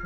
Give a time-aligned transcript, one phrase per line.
[0.00, 0.04] A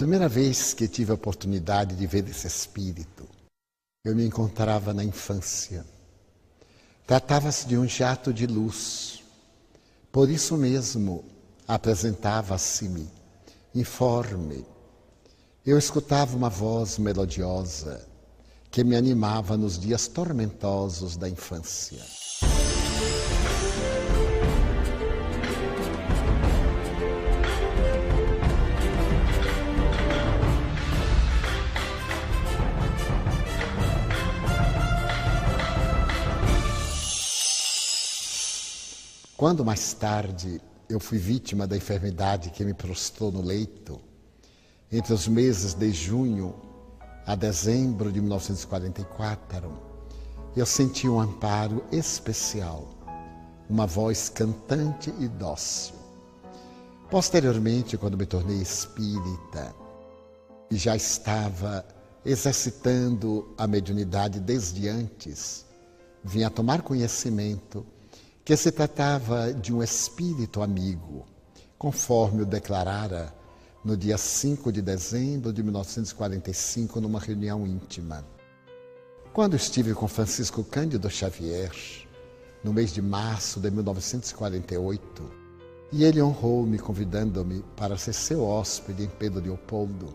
[0.00, 3.28] primeira vez que tive a oportunidade de ver esse espírito,
[4.02, 5.84] eu me encontrava na infância.
[7.06, 9.22] Tratava-se de um jato de luz.
[10.10, 11.22] Por isso mesmo,
[11.68, 13.10] apresentava-se-me
[13.74, 14.64] informe.
[15.66, 18.08] Eu escutava uma voz melodiosa
[18.70, 22.00] que me animava nos dias tormentosos da infância.
[39.40, 43.98] Quando mais tarde eu fui vítima da enfermidade que me prostrou no leito,
[44.92, 46.54] entre os meses de junho
[47.24, 49.72] a dezembro de 1944,
[50.54, 52.86] eu senti um amparo especial,
[53.66, 55.94] uma voz cantante e dócil.
[57.10, 59.74] Posteriormente, quando me tornei espírita
[60.70, 61.82] e já estava
[62.26, 65.64] exercitando a mediunidade desde antes,
[66.22, 67.86] vim a tomar conhecimento
[68.44, 71.26] que se tratava de um espírito amigo,
[71.78, 73.34] conforme o declarara
[73.84, 78.24] no dia 5 de dezembro de 1945, numa reunião íntima.
[79.32, 81.72] Quando estive com Francisco Cândido Xavier,
[82.62, 85.40] no mês de março de 1948,
[85.92, 90.14] e ele honrou-me convidando-me para ser seu hóspede em Pedro Leopoldo.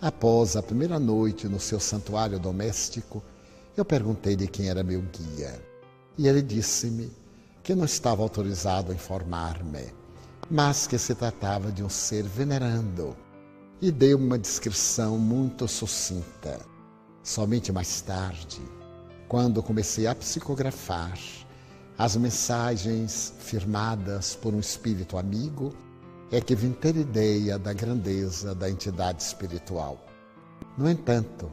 [0.00, 3.22] Após a primeira noite no seu santuário doméstico,
[3.76, 5.62] eu perguntei-lhe quem era meu guia.
[6.18, 7.10] E ele disse-me
[7.66, 9.92] que não estava autorizado a informar-me,
[10.48, 13.16] mas que se tratava de um ser venerando,
[13.82, 16.60] e deu uma descrição muito sucinta.
[17.24, 18.60] Somente mais tarde,
[19.26, 21.18] quando comecei a psicografar
[21.98, 25.74] as mensagens firmadas por um espírito amigo,
[26.30, 29.98] é que vim ter ideia da grandeza da entidade espiritual.
[30.78, 31.50] No entanto,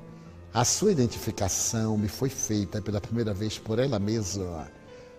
[0.53, 4.69] a sua identificação me foi feita pela primeira vez por ela mesma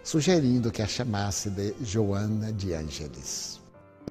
[0.05, 3.59] sugerindo que a chamasse de Joana de Ângeles.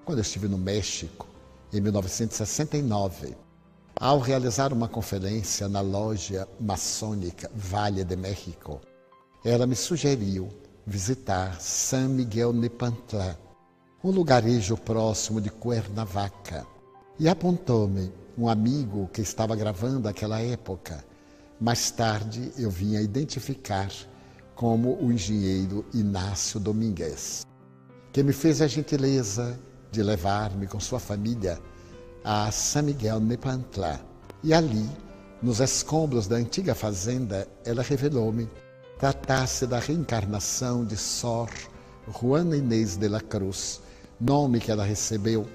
[0.04, 1.28] Quando eu estive no México,
[1.72, 3.38] em 1969,
[3.96, 8.82] ao realizar uma conferência na loja maçônica Vale de México,
[9.46, 10.50] ela me sugeriu
[10.86, 13.40] visitar San Miguel Nepantla,
[14.04, 16.66] um lugarejo próximo de Cuernavaca,
[17.20, 21.06] e apontou-me um amigo que estava gravando aquela época.
[21.62, 23.92] Mais tarde eu vinha identificar
[24.56, 27.46] como o engenheiro Inácio Domingues,
[28.12, 29.60] que me fez a gentileza
[29.92, 31.60] de levar-me com sua família
[32.24, 34.00] a San Miguel Nepantla.
[34.44, 34.90] E ali,
[35.42, 38.50] nos escombros da antiga fazenda, ela revelou-me
[38.98, 41.50] tratasse da reencarnação de Sor
[42.08, 43.82] Juana Inês de la Cruz,
[44.20, 45.46] nome que ela recebeu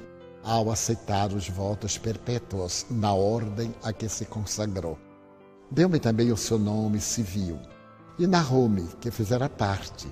[0.42, 4.98] ao aceitar os votos perpétuos na ordem a que se consagrou.
[5.70, 7.58] Deu-me também o seu nome civil,
[8.18, 10.06] e narrou-me que fizera parte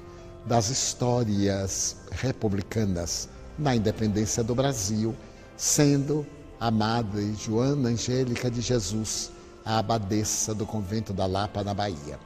[0.46, 3.28] das histórias republicanas
[3.58, 5.16] na independência do Brasil,
[5.56, 6.24] sendo
[6.60, 9.32] a Madre Joana Angélica de Jesus,
[9.64, 12.20] a abadesa do convento da Lapa, na Bahia.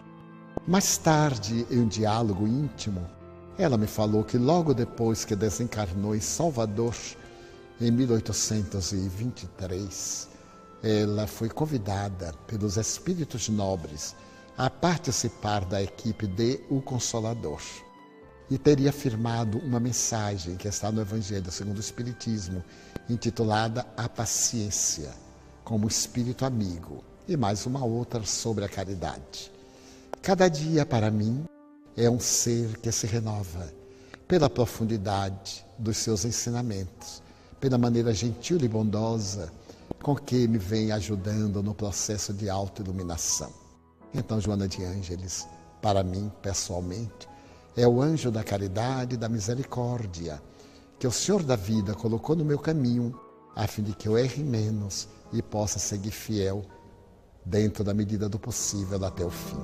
[0.69, 3.08] Mais tarde, em um diálogo íntimo,
[3.56, 6.94] ela me falou que logo depois que desencarnou em Salvador,
[7.81, 10.28] em 1823,
[10.82, 14.14] ela foi convidada pelos espíritos nobres
[14.60, 17.62] a participar da equipe de O Consolador
[18.50, 22.62] e teria firmado uma mensagem que está no Evangelho segundo o Espiritismo,
[23.08, 25.14] intitulada A Paciência,
[25.64, 29.50] como espírito amigo, e mais uma outra sobre a caridade.
[30.20, 31.46] Cada dia, para mim,
[31.96, 33.72] é um ser que se renova
[34.28, 37.22] pela profundidade dos seus ensinamentos,
[37.58, 39.50] pela maneira gentil e bondosa
[40.02, 43.59] com que me vem ajudando no processo de autoiluminação.
[44.12, 45.46] Então, Joana de Ângeles,
[45.80, 47.28] para mim, pessoalmente,
[47.76, 50.42] é o anjo da caridade e da misericórdia
[50.98, 53.18] que o Senhor da vida colocou no meu caminho,
[53.56, 56.62] a fim de que eu erre menos e possa seguir fiel
[57.44, 59.56] dentro da medida do possível até o fim.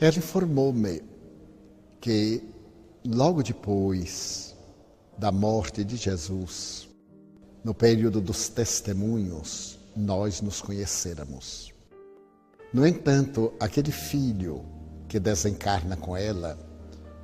[0.00, 1.02] Ela informou-me
[2.00, 2.42] que
[3.04, 4.51] logo depois
[5.18, 6.88] da morte de Jesus,
[7.62, 11.72] no período dos testemunhos, nós nos conheceramos.
[12.72, 14.64] No entanto, aquele filho
[15.06, 16.58] que desencarna com ela,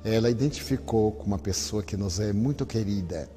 [0.03, 3.29] ela identificou como uma pessoa que nos é muito querida.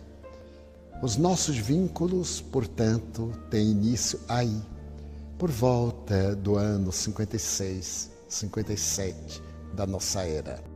[1.02, 4.62] Os nossos vínculos, portanto, têm início aí,
[5.38, 9.42] por volta do ano 56, 57
[9.74, 10.71] da nossa era.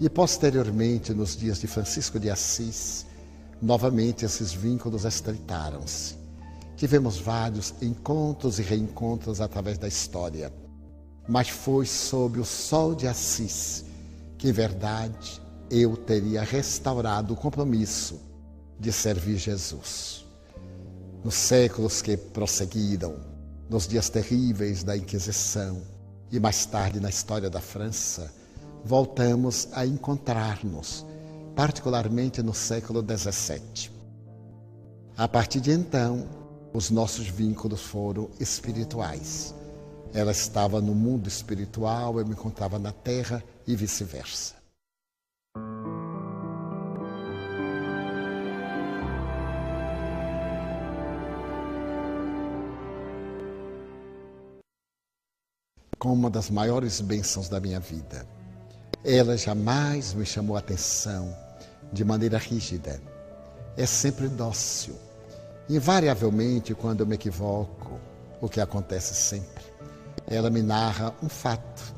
[0.00, 3.06] E posteriormente, nos dias de Francisco de Assis,
[3.62, 6.16] novamente esses vínculos estreitaram-se.
[6.76, 10.52] Tivemos vários encontros e reencontros através da história,
[11.28, 13.84] mas foi sob o sol de Assis
[14.36, 18.20] que, em verdade, eu teria restaurado o compromisso
[18.78, 20.24] de servir Jesus.
[21.24, 23.16] Nos séculos que prosseguiram,
[23.70, 25.80] nos dias terríveis da Inquisição
[26.30, 28.30] e mais tarde na história da França,
[28.84, 31.06] voltamos a encontrar-nos,
[31.56, 33.90] particularmente no século XVII.
[35.16, 36.28] A partir de então,
[36.72, 39.54] os nossos vínculos foram espirituais.
[40.12, 44.54] Ela estava no mundo espiritual, eu me encontrava na terra e vice-versa.
[55.98, 58.33] Com uma das maiores bênçãos da minha vida.
[59.04, 61.36] Ela jamais me chamou a atenção
[61.92, 63.00] de maneira rígida.
[63.76, 64.94] É sempre dócil
[65.68, 67.98] Invariavelmente, quando eu me equivoco,
[68.38, 69.64] o que acontece sempre,
[70.26, 71.94] ela me narra um fato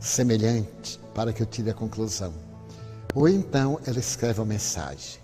[0.00, 2.32] semelhante para que eu tire a conclusão.
[3.14, 5.20] Ou então ela escreve uma mensagem.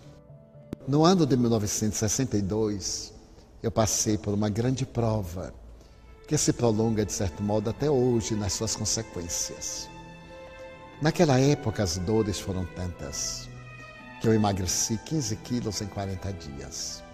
[0.86, 3.14] No ano de 1962,
[3.62, 5.54] eu passei por uma grande prova
[6.26, 9.88] que se prolonga, de certo modo, até hoje nas suas consequências.
[11.00, 13.48] Naquela época, as dores foram tantas
[14.20, 17.04] que eu emagreci 15 quilos em 40 dias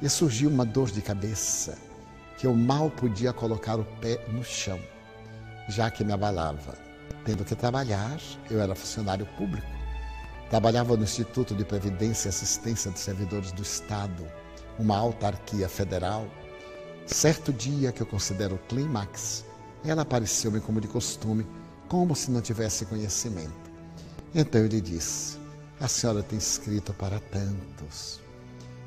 [0.00, 1.76] e surgiu uma dor de cabeça
[2.38, 4.78] que eu mal podia colocar o pé no chão,
[5.68, 6.78] já que me abalava.
[7.24, 8.16] Tendo que trabalhar,
[8.48, 9.66] eu era funcionário público,
[10.48, 14.24] trabalhava no Instituto de Previdência e Assistência dos Servidores do Estado,
[14.78, 16.28] uma autarquia federal.
[17.06, 19.44] Certo dia que eu considero o clímax,
[19.84, 21.44] ela apareceu-me como de costume,
[21.90, 23.68] como se não tivesse conhecimento.
[24.32, 25.36] Então eu lhe disse:
[25.80, 28.20] A senhora tem escrito para tantos.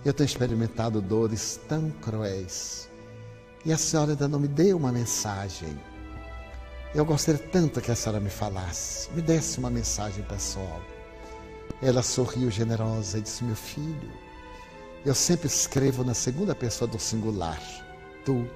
[0.06, 2.90] Eu tenho experimentado dores tão cruéis.
[3.66, 5.78] E a senhora ainda não me deu uma mensagem.
[6.96, 10.82] Eu gostaria tanto que a senhora me falasse, me desse uma mensagem pessoal.
[11.82, 14.12] Ela sorriu generosa e disse: Meu filho,
[15.06, 17.62] eu sempre escrevo na segunda pessoa do singular.
[18.24, 18.48] Tu,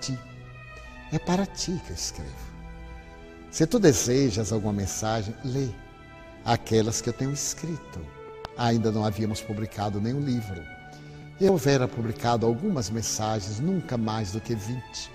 [0.00, 0.18] ti.
[1.12, 2.45] É para ti que eu escrevo.
[3.56, 5.68] Se tu desejas alguma mensagem, lê
[6.44, 8.00] aquelas que eu tenho escrito.
[8.56, 10.62] Ainda não havíamos publicado nenhum livro
[11.38, 15.10] eu houvera publicado algumas mensagens, nunca mais do que 20,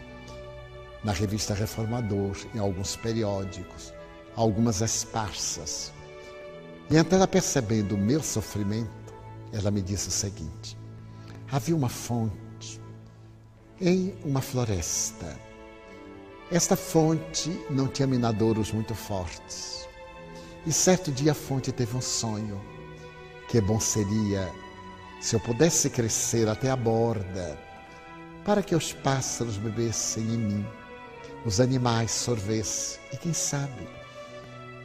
[1.04, 3.92] na revista Reformador, em alguns periódicos,
[4.36, 5.92] algumas esparsas.
[6.92, 8.90] E então ela percebendo o meu sofrimento,
[9.52, 10.78] ela me disse o seguinte:
[11.52, 12.80] havia uma fonte
[13.80, 15.36] em uma floresta.
[16.52, 19.88] Esta fonte não tinha minadouros muito fortes.
[20.66, 22.62] E certo dia a fonte teve um sonho.
[23.48, 24.52] Que bom seria
[25.22, 27.58] se eu pudesse crescer até a borda,
[28.44, 30.66] para que os pássaros bebessem em mim,
[31.46, 33.88] os animais sorvessem e, quem sabe,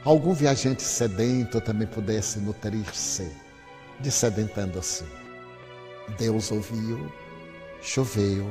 [0.04, 3.28] algum viajante sedento também pudesse nutrir-se,
[3.98, 5.04] dessedentando-se.
[6.18, 7.10] Deus ouviu,
[7.80, 8.46] choveu,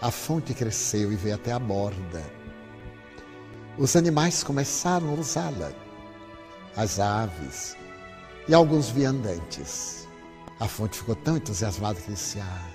[0.00, 2.22] a fonte cresceu e veio até a borda.
[3.78, 5.72] Os animais começaram a usá-la,
[6.76, 7.76] as aves
[8.48, 10.06] e alguns viandantes.
[10.60, 12.68] A fonte ficou tão entusiasmada que disse: Ah,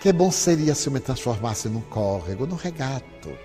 [0.00, 3.36] que bom seria se eu me transformasse num córrego, num regato.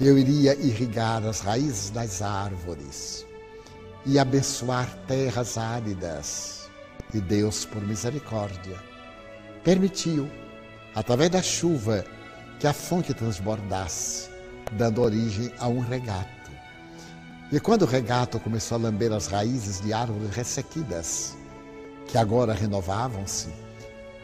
[0.00, 3.26] Eu iria irrigar as raízes das árvores
[4.06, 6.68] e abençoar terras áridas.
[7.12, 8.76] E Deus, por misericórdia,
[9.62, 10.30] permitiu,
[10.94, 12.04] através da chuva,
[12.58, 14.28] que a fonte transbordasse,
[14.72, 16.50] dando origem a um regato.
[17.52, 21.36] E quando o regato começou a lamber as raízes de árvores ressequidas,
[22.06, 23.48] que agora renovavam-se,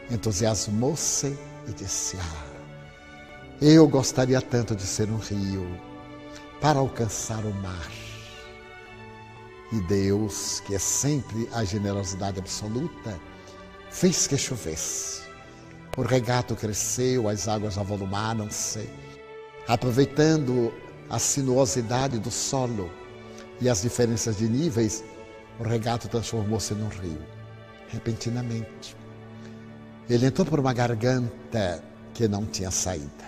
[0.09, 2.45] entusiasmou-se e disse: Ah,
[3.61, 5.67] eu gostaria tanto de ser um rio
[6.61, 7.91] para alcançar o mar.
[9.71, 13.19] E Deus, que é sempre a generosidade absoluta,
[13.89, 15.26] fez que chovesse.
[15.97, 18.87] O regato cresceu, as águas avolumaram-se,
[19.67, 20.71] aproveitando
[21.09, 22.91] a sinuosidade do solo
[23.59, 25.03] e as diferenças de níveis,
[25.59, 27.17] o regato transformou-se num rio,
[27.89, 28.95] repentinamente.
[30.07, 33.25] Ele entrou por uma garganta que não tinha saída.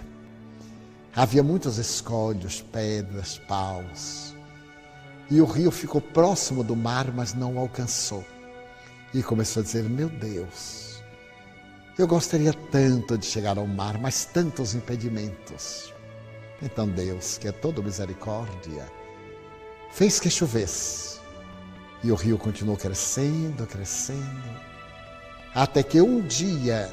[1.16, 4.36] Havia muitos escolhos, pedras, paus.
[5.32, 8.24] E o rio ficou próximo do mar, mas não o alcançou.
[9.12, 10.89] E começou a dizer: Meu Deus,
[12.02, 15.94] eu gostaria tanto de chegar ao mar, mas tantos impedimentos.
[16.62, 18.86] Então Deus, que é todo misericórdia,
[19.92, 21.20] fez que chovesse.
[22.02, 24.60] E o rio continuou crescendo, crescendo,
[25.54, 26.90] até que um dia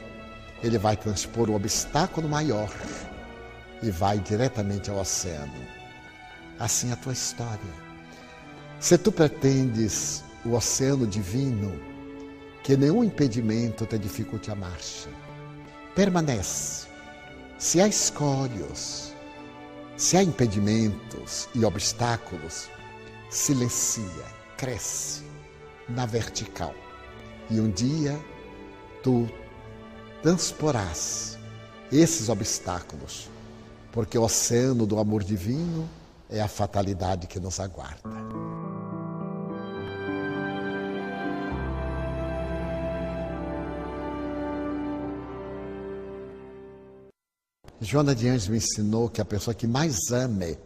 [0.61, 2.69] ele vai transpor um obstáculo maior
[3.81, 5.53] e vai diretamente ao oceano.
[6.59, 7.87] Assim é a tua história.
[8.81, 11.81] Se tu pretendes o oceano divino,
[12.67, 15.09] que nenhum impedimento te dificulte a marcha,
[15.95, 16.89] permanece.
[17.59, 19.13] Se há escolhos,
[19.97, 22.69] se há impedimentos e obstáculos,
[23.31, 24.25] silencia,
[24.57, 25.23] cresce
[25.89, 26.75] na vertical.
[27.49, 28.19] E um dia
[29.01, 29.29] tu
[30.21, 31.39] transporás
[31.93, 33.31] esses obstáculos
[33.93, 35.89] porque o oceano do amor divino
[36.29, 38.56] é a fatalidade que nos aguarda.
[47.81, 50.59] Joana de Anjos me ensinou que a pessoa que mais ame,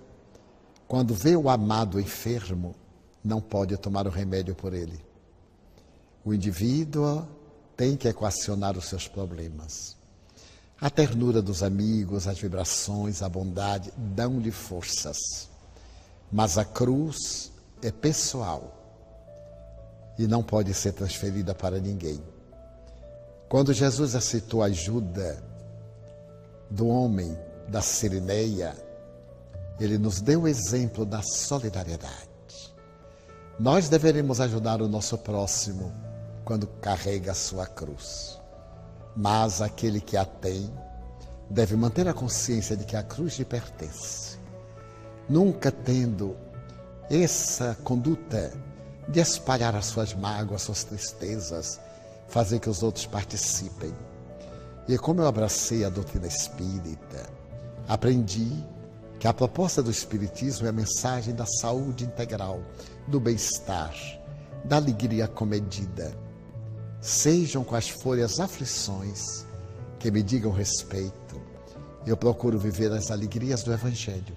[0.86, 2.74] quando vê o amado enfermo,
[3.22, 5.04] não pode tomar o remédio por ele.
[6.24, 7.26] O indivíduo
[7.76, 9.96] tem que equacionar os seus problemas.
[10.80, 15.48] A ternura dos amigos, as vibrações, a bondade dão-lhe forças.
[16.30, 17.50] Mas a cruz
[17.82, 18.76] é pessoal
[20.18, 22.22] e não pode ser transferida para ninguém.
[23.48, 25.49] Quando Jesus aceitou a ajuda
[26.70, 27.36] do homem
[27.68, 28.74] da Sirineia,
[29.78, 32.28] ele nos deu o exemplo da solidariedade.
[33.58, 35.92] Nós deveremos ajudar o nosso próximo
[36.44, 38.40] quando carrega a sua cruz.
[39.16, 40.72] Mas aquele que a tem
[41.48, 44.38] deve manter a consciência de que a cruz lhe pertence.
[45.28, 46.36] Nunca tendo
[47.10, 48.52] essa conduta
[49.08, 51.80] de espalhar as suas mágoas, as suas tristezas,
[52.28, 53.94] fazer que os outros participem.
[54.90, 57.30] E como eu abracei a doutrina espírita,
[57.86, 58.50] aprendi
[59.20, 62.60] que a proposta do Espiritismo é a mensagem da saúde integral,
[63.06, 63.94] do bem-estar,
[64.64, 66.12] da alegria comedida
[67.00, 69.46] Sejam quais forem as aflições
[69.98, 71.40] que me digam respeito,
[72.04, 74.36] eu procuro viver as alegrias do Evangelho.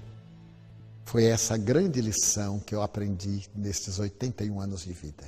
[1.04, 5.24] Foi essa grande lição que eu aprendi nestes 81 anos de vida.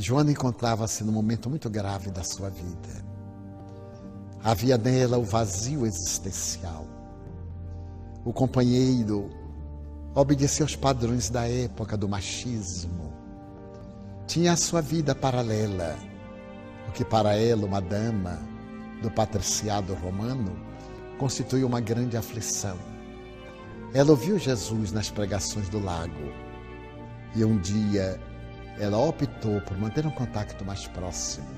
[0.00, 3.06] Joana encontrava-se num momento muito grave da sua vida.
[4.42, 6.86] Havia nela o vazio existencial
[8.28, 9.30] o companheiro
[10.14, 13.10] obedecia aos padrões da época do machismo.
[14.26, 15.96] Tinha a sua vida paralela,
[16.86, 18.38] o que para ela, uma dama
[19.00, 20.54] do patriciado romano,
[21.16, 22.76] constituiu uma grande aflição.
[23.94, 26.30] Ela ouviu Jesus nas pregações do lago
[27.34, 28.20] e um dia
[28.78, 31.48] ela optou por manter um contato mais próximo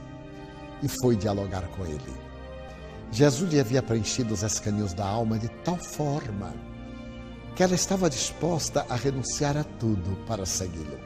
[0.83, 2.13] e foi dialogar com ele.
[3.13, 6.55] Jesus lhe havia preenchido os escaninhos da alma de tal forma
[7.55, 10.99] que ela estava disposta a renunciar a tudo para segui-lo.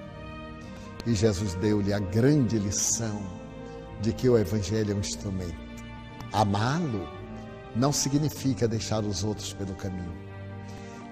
[1.06, 3.20] E Jesus deu-lhe a grande lição
[4.00, 5.54] de que o Evangelho é um instrumento.
[6.32, 7.08] Amá-lo
[7.74, 10.14] não significa deixar os outros pelo caminho.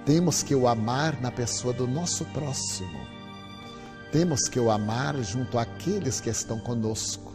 [0.05, 3.01] Temos que o amar na pessoa do nosso próximo.
[4.13, 7.33] Temos que o amar junto àqueles que estão conosco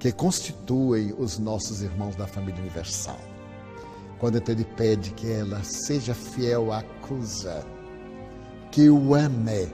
[0.00, 3.20] que constituem os nossos irmãos da família universal.
[4.18, 7.46] Quando então ele pede que ela seja fiel à cruz,
[8.72, 9.72] que o ame,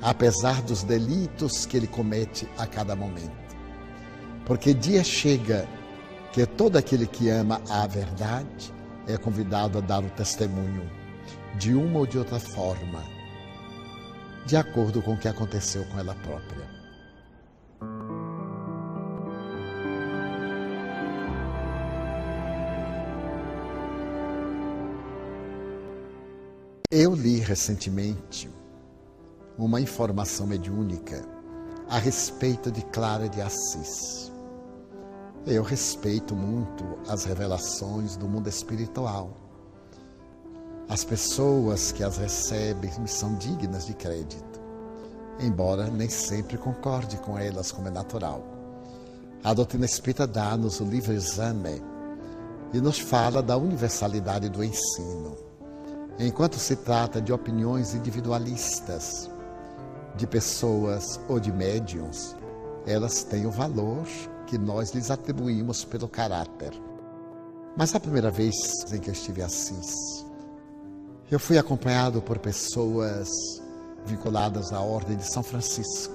[0.00, 3.56] apesar dos delitos que ele comete a cada momento.
[4.46, 5.68] Porque dia chega
[6.32, 8.72] que todo aquele que ama a verdade
[9.08, 10.88] é convidado a dar o testemunho
[11.58, 13.02] de uma ou de outra forma,
[14.46, 16.80] de acordo com o que aconteceu com ela própria.
[26.90, 28.50] Eu li recentemente
[29.56, 31.24] uma informação mediúnica
[31.88, 34.30] a respeito de Clara de Assis.
[35.46, 39.39] Eu respeito muito as revelações do mundo espiritual.
[40.90, 44.60] As pessoas que as recebem são dignas de crédito,
[45.38, 48.42] embora nem sempre concorde com elas, como é natural.
[49.44, 51.80] A doutrina espírita dá-nos o livre exame
[52.72, 55.36] e nos fala da universalidade do ensino.
[56.18, 59.30] Enquanto se trata de opiniões individualistas,
[60.16, 62.34] de pessoas ou de médiums,
[62.84, 64.08] elas têm o valor
[64.44, 66.72] que nós lhes atribuímos pelo caráter.
[67.76, 68.56] Mas a primeira vez
[68.92, 70.28] em que eu estive Assis,
[71.30, 73.28] eu fui acompanhado por pessoas
[74.04, 76.12] vinculadas à Ordem de São Francisco.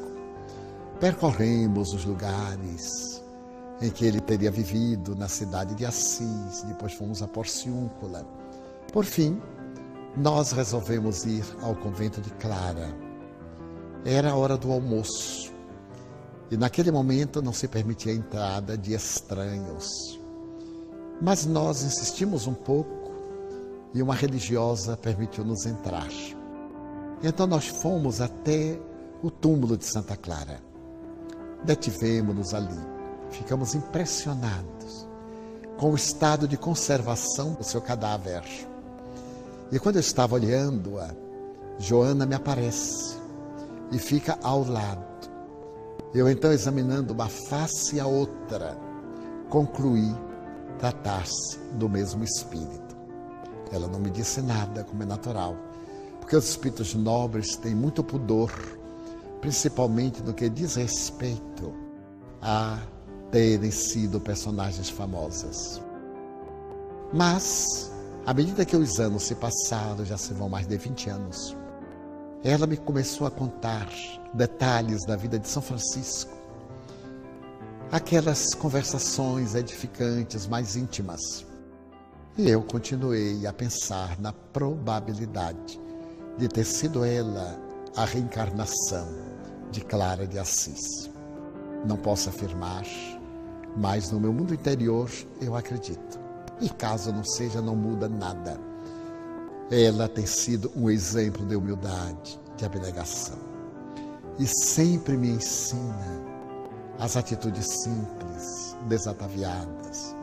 [0.99, 3.23] Percorremos os lugares
[3.81, 8.25] em que ele teria vivido na cidade de Assis, depois fomos a Porciúncula.
[8.91, 9.41] Por fim,
[10.17, 12.93] nós resolvemos ir ao convento de Clara.
[14.03, 15.53] Era a hora do almoço
[16.51, 20.19] e naquele momento não se permitia a entrada de estranhos.
[21.21, 23.04] Mas nós insistimos um pouco
[23.95, 26.09] e uma religiosa permitiu-nos entrar.
[27.23, 28.77] Então nós fomos até
[29.23, 30.61] o túmulo de Santa Clara.
[31.63, 32.77] Detivemos-nos ali.
[33.31, 35.07] Ficamos impressionados
[35.77, 38.43] com o estado de conservação do seu cadáver.
[39.71, 41.09] E quando eu estava olhando-a,
[41.79, 43.17] Joana me aparece
[43.91, 45.03] e fica ao lado.
[46.13, 48.77] Eu então, examinando uma face e a outra,
[49.49, 50.13] concluí
[50.79, 52.84] tratar-se do mesmo espírito.
[53.71, 55.55] Ela não me disse nada, como é natural,
[56.19, 58.51] porque os espíritos nobres têm muito pudor,
[59.41, 61.73] principalmente no que diz respeito
[62.41, 62.79] a
[63.31, 65.81] terem sido personagens famosas.
[67.13, 67.91] Mas,
[68.25, 71.55] à medida que os anos se passaram, já se vão mais de 20 anos,
[72.43, 73.89] ela me começou a contar
[74.33, 76.31] detalhes da vida de São Francisco,
[77.91, 81.45] aquelas conversações edificantes mais íntimas
[82.37, 85.79] e eu continuei a pensar na probabilidade
[86.37, 87.57] de ter sido ela
[87.95, 89.07] a reencarnação
[89.71, 91.09] de Clara de Assis.
[91.87, 92.83] Não posso afirmar,
[93.77, 95.09] mas no meu mundo interior
[95.41, 96.19] eu acredito.
[96.59, 98.59] E caso não seja, não muda nada.
[99.71, 103.37] Ela tem sido um exemplo de humildade, de abnegação.
[104.37, 106.21] E sempre me ensina
[106.99, 110.14] as atitudes simples, desataviadas,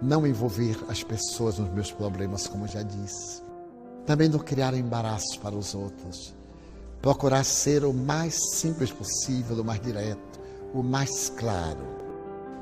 [0.00, 3.42] não envolver as pessoas nos meus problemas, como já disse.
[4.06, 6.34] Também não criar embaraço para os outros.
[7.02, 10.40] Procurar ser o mais simples possível, o mais direto,
[10.72, 11.86] o mais claro.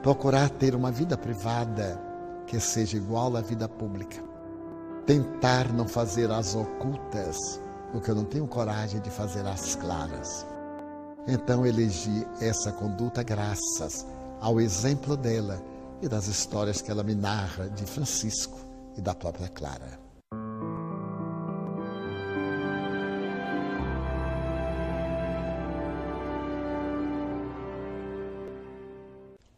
[0.02, 2.00] Procurar ter uma vida privada
[2.46, 4.22] que seja igual à vida pública.
[5.04, 7.60] Tentar não fazer as ocultas
[7.94, 10.46] o que eu não tenho coragem de fazer as claras.
[11.26, 14.06] Então elegi essa conduta graças
[14.40, 15.60] ao exemplo dela
[16.02, 18.58] e das histórias que ela me narra de Francisco
[18.96, 19.98] e da própria Clara.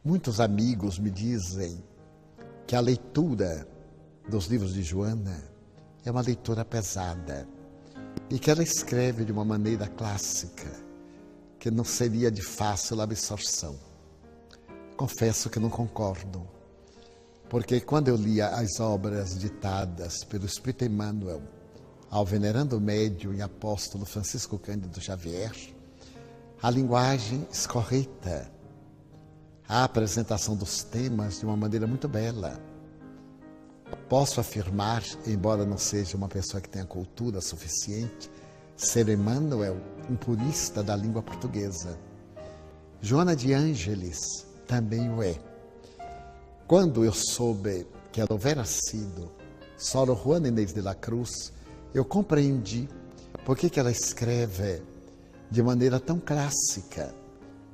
[0.04, 1.84] Muitos amigos me dizem
[2.66, 3.68] que a leitura
[4.28, 5.42] dos livros de Joana
[6.04, 7.46] é uma leitura pesada
[8.30, 10.70] e que ela escreve de uma maneira clássica
[11.58, 13.87] que não seria de fácil absorção.
[14.98, 16.44] Confesso que não concordo,
[17.48, 21.40] porque quando eu lia as obras ditadas pelo Espírito Emmanuel
[22.10, 25.52] ao venerando médio e apóstolo Francisco Cândido Xavier,
[26.60, 28.50] a linguagem escorreta,
[29.68, 32.60] a apresentação dos temas de uma maneira muito bela.
[34.08, 38.28] Posso afirmar, embora não seja uma pessoa que tenha cultura suficiente,
[38.76, 39.80] ser Emmanuel
[40.10, 41.96] um purista da língua portuguesa.
[43.00, 45.34] Joana de Ângeles também o é.
[46.68, 49.32] Quando eu soube que ela houvera sido
[49.76, 51.52] Soro Juana Inês de la Cruz,
[51.94, 52.86] eu compreendi
[53.44, 54.82] por que, que ela escreve
[55.50, 57.14] de maneira tão clássica,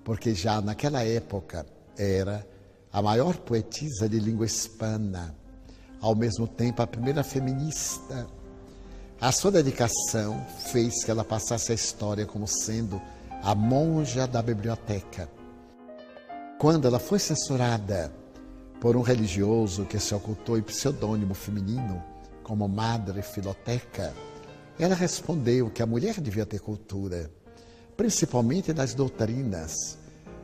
[0.04, 1.66] porque já naquela época
[1.98, 2.46] era
[2.92, 5.35] a maior poetisa de língua hispana,
[6.00, 8.28] ao mesmo tempo a primeira feminista.
[9.20, 13.02] A sua dedicação fez que ela passasse a história como sendo
[13.42, 15.28] a monja da biblioteca
[16.64, 18.11] quando ela foi censurada
[18.81, 22.03] por um religioso que se ocultou em pseudônimo feminino
[22.42, 24.14] como Madre Filoteca,
[24.79, 27.31] ela respondeu que a mulher devia ter cultura,
[27.98, 29.98] principalmente nas doutrinas.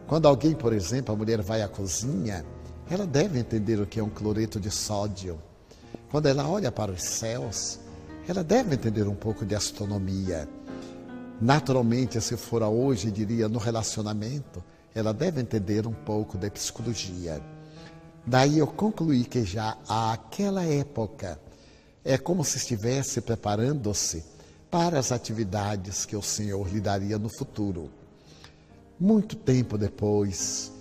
[0.06, 2.44] Quando alguém, por exemplo, a mulher vai à cozinha,
[2.90, 5.40] ela deve entender o que é um cloreto de sódio.
[6.10, 7.80] Quando ela olha para os céus,
[8.28, 10.46] ela deve entender um pouco de astronomia.
[11.40, 14.62] Naturalmente, se for hoje, diria, no relacionamento,
[14.94, 17.40] ela deve entender um pouco de psicologia.
[18.26, 21.40] Daí eu concluí que já àquela época
[22.04, 24.24] é como se estivesse preparando-se
[24.70, 27.90] para as atividades que o Senhor lhe daria no futuro.
[28.98, 30.72] Muito tempo depois,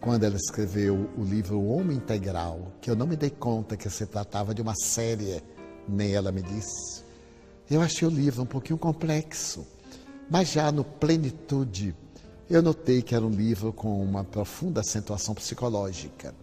[0.00, 3.88] quando ela escreveu o livro O Homem Integral, que eu não me dei conta que
[3.88, 5.42] se tratava de uma série,
[5.88, 7.02] nem ela me disse,
[7.70, 9.66] eu achei o livro um pouquinho complexo,
[10.30, 11.94] mas já no plenitude,
[12.54, 16.34] eu notei que era um livro com uma profunda acentuação psicológica.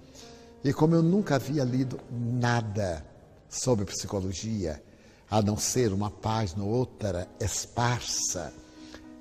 [0.63, 3.05] E como eu nunca havia lido nada
[3.49, 4.81] sobre psicologia,
[5.29, 8.53] a não ser uma página ou outra esparsa,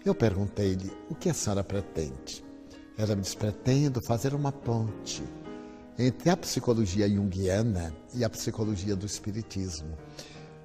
[0.04, 2.44] eu perguntei-lhe o que a senhora pretende.
[2.96, 5.22] Ela me disse: pretendo fazer uma ponte
[5.98, 9.96] entre a psicologia junguiana e a psicologia do espiritismo.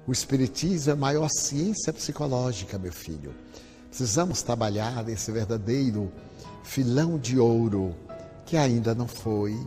[0.06, 3.34] O espiritismo é a maior ciência psicológica, meu filho.
[3.90, 6.10] Precisamos trabalhar esse verdadeiro
[6.62, 7.94] filão de ouro
[8.46, 9.58] que ainda não foi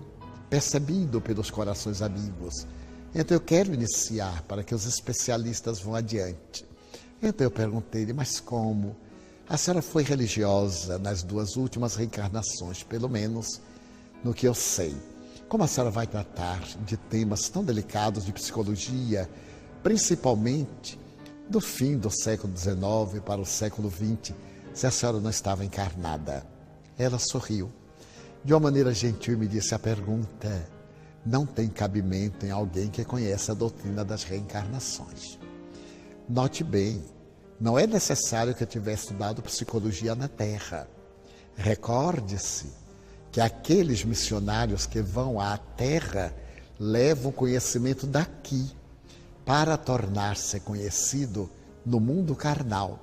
[0.49, 2.65] percebido pelos corações amigos.
[3.13, 6.65] Então eu quero iniciar para que os especialistas vão adiante.
[7.21, 8.95] Então eu perguntei-lhe, mas como?
[9.47, 13.61] A senhora foi religiosa nas duas últimas reencarnações, pelo menos
[14.23, 14.95] no que eu sei.
[15.49, 19.29] Como a senhora vai tratar de temas tão delicados de psicologia,
[19.83, 20.97] principalmente
[21.49, 24.35] do fim do século XIX para o século XX,
[24.73, 26.45] se a senhora não estava encarnada?
[26.97, 27.71] Ela sorriu
[28.43, 30.67] de uma maneira gentil, me disse: a pergunta
[31.25, 35.39] não tem cabimento em alguém que conhece a doutrina das reencarnações.
[36.27, 37.03] Note bem,
[37.59, 40.87] não é necessário que eu tivesse estudado psicologia na Terra.
[41.55, 42.67] Recorde-se
[43.31, 46.33] que aqueles missionários que vão à Terra
[46.79, 48.71] levam conhecimento daqui
[49.45, 51.49] para tornar-se conhecido
[51.85, 52.99] no mundo carnal.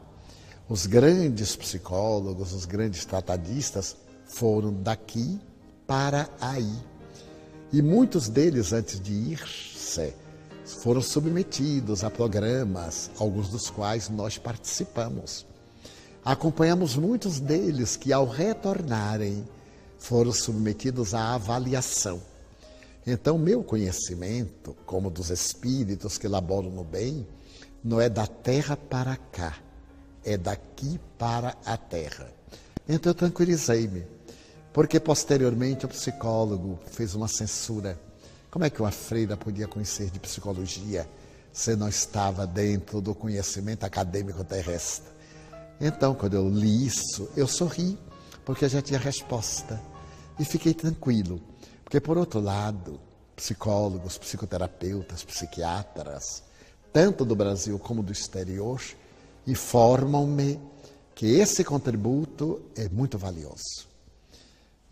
[0.69, 5.41] Os grandes psicólogos, os grandes tratadistas foram daqui
[5.87, 6.73] para aí.
[7.73, 10.15] E muitos deles, antes de ir-se,
[10.65, 15.47] foram submetidos a programas, alguns dos quais nós participamos.
[16.25, 19.45] Acompanhamos muitos deles que, ao retornarem,
[19.99, 22.21] foram submetidos à avaliação.
[23.07, 27.27] Então, meu conhecimento, como dos espíritos que laboram no bem,
[27.83, 29.59] não é da terra para cá,
[30.25, 32.31] é daqui para a terra.
[32.89, 34.05] Então, eu tranquilizei-me
[34.73, 37.99] porque posteriormente o psicólogo fez uma censura.
[38.51, 41.09] Como é que uma freira podia conhecer de psicologia
[41.53, 45.11] se não estava dentro do conhecimento acadêmico terrestre?
[45.81, 47.99] Então, quando eu li isso, eu sorri,
[48.45, 49.81] porque já tinha resposta.
[50.39, 51.41] E fiquei tranquilo,
[51.91, 53.01] porque, por outro lado,
[53.35, 56.41] psicólogos, psicoterapeutas, psiquiatras,
[56.93, 58.81] tanto do Brasil como do exterior,
[59.45, 60.61] informam-me
[61.17, 63.89] que esse contributo é muito valioso.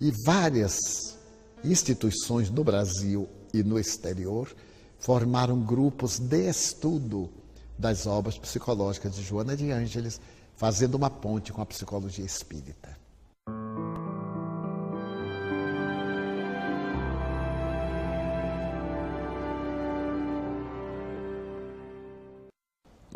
[0.00, 1.16] E várias
[1.62, 4.52] instituições no Brasil e no exterior
[4.98, 7.30] formaram grupos de estudo
[7.78, 10.20] das obras psicológicas de Joana de Ângeles,
[10.56, 12.98] fazendo uma ponte com a psicologia espírita.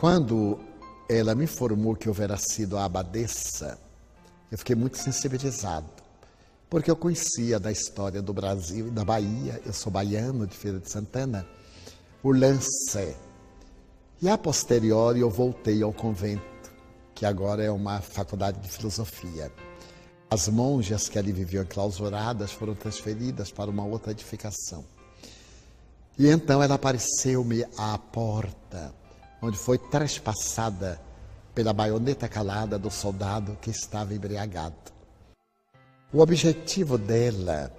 [0.03, 0.59] Quando
[1.09, 3.79] ela me informou que houvera sido a abadesa,
[4.51, 5.87] eu fiquei muito sensibilizado
[6.69, 10.81] porque eu conhecia da história do Brasil e da Bahia, eu sou baiano de Feira
[10.81, 11.47] de Santana,
[12.21, 13.15] o lance.
[14.21, 16.73] E a posteriori eu voltei ao convento,
[17.15, 19.53] que agora é uma faculdade de filosofia.
[20.29, 24.85] As monjas que ali viviam clausuradas foram transferidas para uma outra edificação.
[26.19, 28.93] E então ela apareceu-me à porta,
[29.43, 31.01] onde foi trespassada
[31.53, 34.93] pela baioneta calada do soldado que estava embriagado.
[36.13, 37.75] O objetivo dela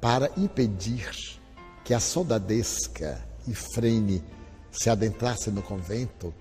[0.00, 1.40] para impedir
[1.84, 4.22] que a soldadesca e Frene
[4.72, 6.34] se adentrassem no convento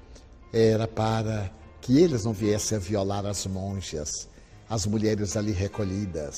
[0.52, 4.28] era para que eles não viessem a violar as monjas,
[4.70, 6.36] as mulheres ali recolhidas.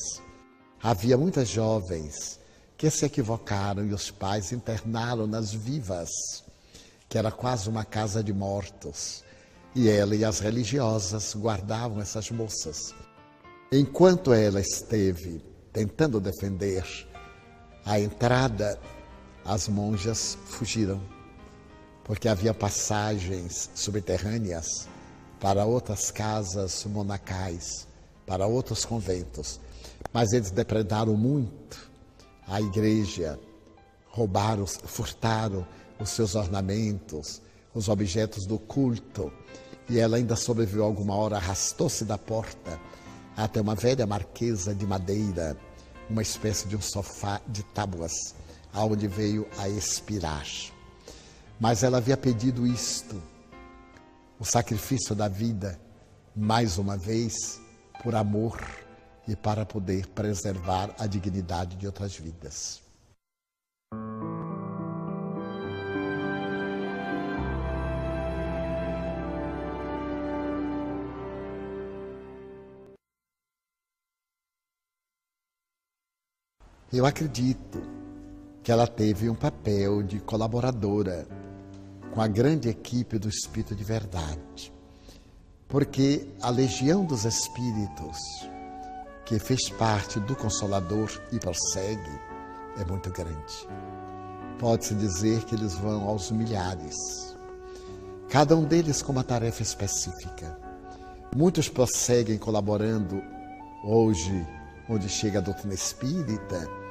[0.81, 2.39] Havia muitas jovens
[2.77, 6.09] que se equivocaram e os pais internaram-nas vivas,
[7.09, 9.23] que era quase uma casa de mortos.
[9.73, 12.93] E ela e as religiosas guardavam essas moças
[13.71, 16.85] Enquanto ela esteve tentando defender
[17.83, 18.79] a entrada,
[19.43, 21.01] as monjas fugiram,
[22.03, 24.87] porque havia passagens subterrâneas
[25.41, 27.87] para outras casas monacais,
[28.25, 29.59] para outros conventos.
[30.13, 31.91] Mas eles depredaram muito
[32.47, 33.39] a igreja,
[34.07, 35.67] roubaram, furtaram
[35.99, 37.41] os seus ornamentos,
[37.73, 39.31] os objetos do culto.
[39.89, 42.79] E ela ainda sobreviveu alguma hora, arrastou-se da porta
[43.35, 45.57] até uma velha marquesa de madeira,
[46.09, 48.33] uma espécie de um sofá de tábuas,
[48.73, 50.45] aonde veio a expirar.
[51.59, 53.21] Mas ela havia pedido isto,
[54.39, 55.79] o sacrifício da vida,
[56.35, 57.59] mais uma vez,
[58.03, 58.59] por amor
[59.27, 62.84] e para poder preservar a dignidade de outras vidas.
[76.95, 77.83] Eu acredito
[78.63, 81.27] que ela teve um papel de colaboradora
[82.13, 84.73] com a grande equipe do Espírito de Verdade,
[85.67, 88.17] porque a Legião dos Espíritos,
[89.25, 92.17] que fez parte do Consolador e prossegue,
[92.77, 93.67] é muito grande.
[94.57, 96.95] Pode-se dizer que eles vão aos milhares,
[98.29, 100.57] cada um deles com uma tarefa específica.
[101.35, 103.21] Muitos prosseguem colaborando
[103.83, 104.47] hoje,
[104.87, 106.84] onde chega a doutrina espírita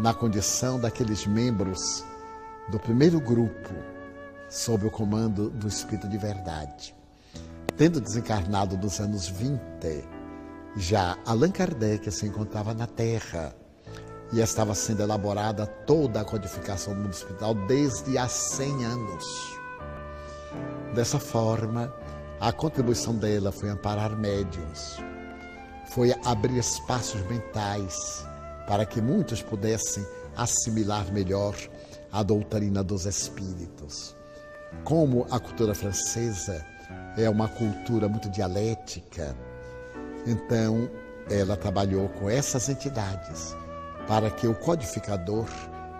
[0.00, 2.02] na condição daqueles membros
[2.70, 3.74] do primeiro grupo
[4.48, 6.94] sob o comando do Espírito de Verdade.
[7.76, 9.60] Tendo desencarnado nos anos 20,
[10.74, 13.54] já Allan Kardec se encontrava na Terra
[14.32, 19.24] e estava sendo elaborada toda a codificação do mundo espiritual desde há 100 anos.
[20.94, 21.92] Dessa forma,
[22.40, 24.96] a contribuição dela foi amparar médiums,
[25.90, 28.29] foi abrir espaços mentais
[28.70, 30.06] para que muitos pudessem
[30.36, 31.56] assimilar melhor
[32.12, 34.14] a doutrina dos espíritos.
[34.84, 36.64] Como a cultura francesa
[37.16, 39.36] é uma cultura muito dialética,
[40.24, 40.88] então
[41.28, 43.56] ela trabalhou com essas entidades
[44.06, 45.48] para que o codificador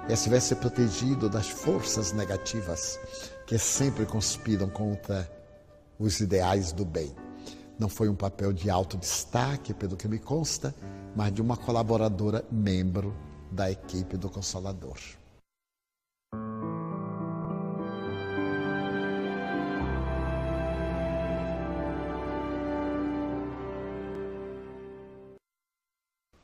[0.08, 3.00] estivesse protegido das forças negativas
[3.48, 5.28] que sempre conspiram contra
[5.98, 7.12] os ideais do bem.
[7.80, 10.74] Não foi um papel de alto destaque, pelo que me consta,
[11.16, 13.16] mas de uma colaboradora membro
[13.50, 14.98] da equipe do Consolador.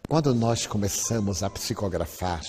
[0.08, 2.40] Quando nós começamos a psicografar,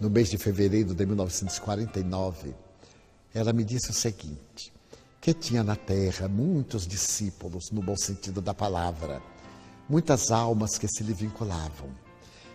[0.00, 2.56] no mês de fevereiro de 1949,
[3.32, 4.72] ela me disse o seguinte:
[5.22, 9.22] que tinha na terra muitos discípulos, no bom sentido da palavra,
[9.88, 11.90] muitas almas que se lhe vinculavam,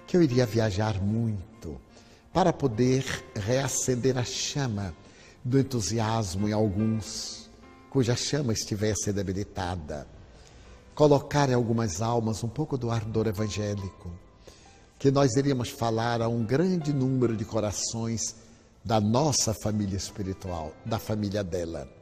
[0.06, 1.80] que eu iria viajar muito
[2.34, 4.93] para poder reacender a chama
[5.45, 7.49] do entusiasmo em alguns
[7.89, 10.06] cuja chama estivesse debilitada,
[10.93, 14.12] colocar em algumas almas um pouco do ardor evangélico,
[14.99, 18.36] que nós iríamos falar a um grande número de corações
[18.84, 21.97] da nossa família espiritual, da família dela.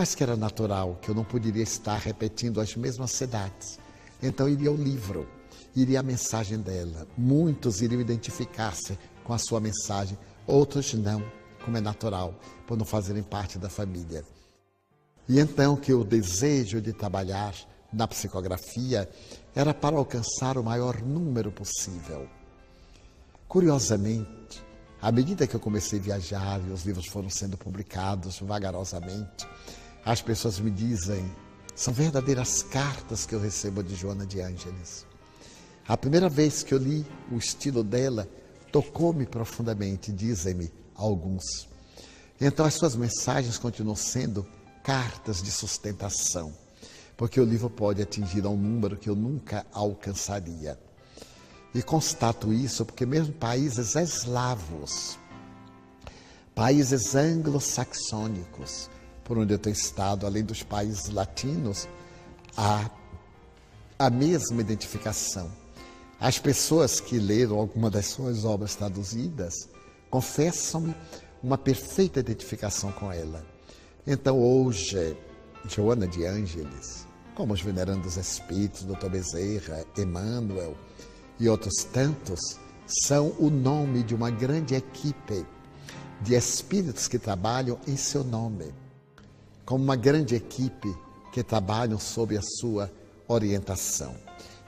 [0.00, 3.78] Mas que era natural que eu não poderia estar repetindo as mesmas cidades
[4.22, 5.28] então iria o livro,
[5.76, 7.06] iria a mensagem dela.
[7.18, 11.22] Muitos iriam identificar-se com a sua mensagem, outros não,
[11.62, 12.34] como é natural,
[12.66, 14.24] por não fazerem parte da família.
[15.28, 17.54] E então que o desejo de trabalhar
[17.92, 19.06] na psicografia
[19.54, 22.26] era para alcançar o maior número possível.
[23.46, 24.62] Curiosamente,
[25.02, 29.46] à medida que eu comecei a viajar e os livros foram sendo publicados vagarosamente,
[30.04, 31.30] as pessoas me dizem
[31.74, 35.06] são verdadeiras cartas que eu recebo de Joana de Ângeles.
[35.88, 38.28] A primeira vez que eu li o estilo dela,
[38.70, 41.68] tocou-me profundamente, dizem-me alguns.
[42.40, 44.46] Então as suas mensagens continuam sendo
[44.84, 46.52] cartas de sustentação,
[47.16, 50.78] porque o livro pode atingir a um número que eu nunca alcançaria.
[51.74, 55.18] E constato isso porque mesmo países eslavos,
[56.54, 58.90] países anglo-saxônicos,
[59.24, 61.88] por onde eu tenho estado, além dos países latinos,
[62.56, 62.90] há
[63.98, 65.50] a mesma identificação.
[66.18, 69.68] As pessoas que leram alguma das suas obras traduzidas
[70.10, 70.94] confessam-me
[71.42, 73.44] uma perfeita identificação com ela.
[74.06, 75.16] Então, hoje,
[75.66, 79.08] Joana de Ângeles, como os venerandos espíritos, Dr.
[79.08, 80.74] Bezerra, Emmanuel
[81.38, 85.46] e outros tantos, são o nome de uma grande equipe
[86.20, 88.74] de espíritos que trabalham em seu nome
[89.70, 90.92] como uma grande equipe
[91.30, 92.90] que trabalham sob a sua
[93.28, 94.16] orientação.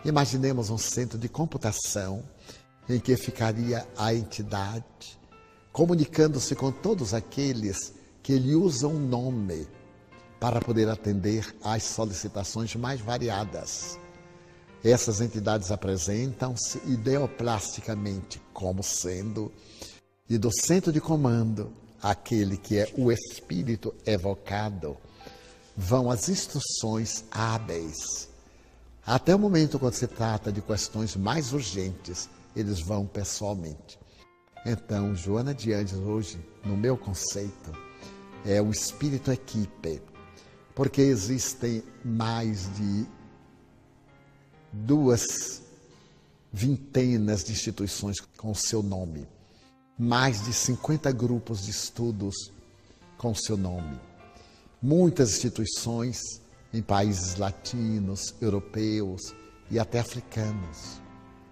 [0.05, 2.23] Imaginemos um centro de computação
[2.89, 5.19] em que ficaria a entidade
[5.73, 9.67] comunicando-se com todos aqueles que lhe usam um nome
[10.39, 13.99] para poder atender às solicitações mais variadas.
[14.85, 19.51] Essas entidades apresentam-se ideoplasticamente como sendo,
[20.31, 24.97] e do centro de comando aquele que é o espírito evocado,
[25.77, 28.29] vão as instruções hábeis.
[29.07, 33.99] Até o momento quando se trata de questões mais urgentes, eles vão pessoalmente.
[34.65, 37.73] Então, Joana de Andes, hoje, no meu conceito,
[38.45, 40.01] é o espírito equipe,
[40.75, 43.07] porque existem mais de
[44.73, 45.63] duas
[46.53, 49.27] vintenas de instituições com o seu nome,
[50.03, 52.51] mais de 50 grupos de estudos
[53.17, 54.01] com seu nome,
[54.83, 56.19] muitas instituições
[56.75, 59.33] em países latinos, europeus
[59.71, 61.01] e até africanos,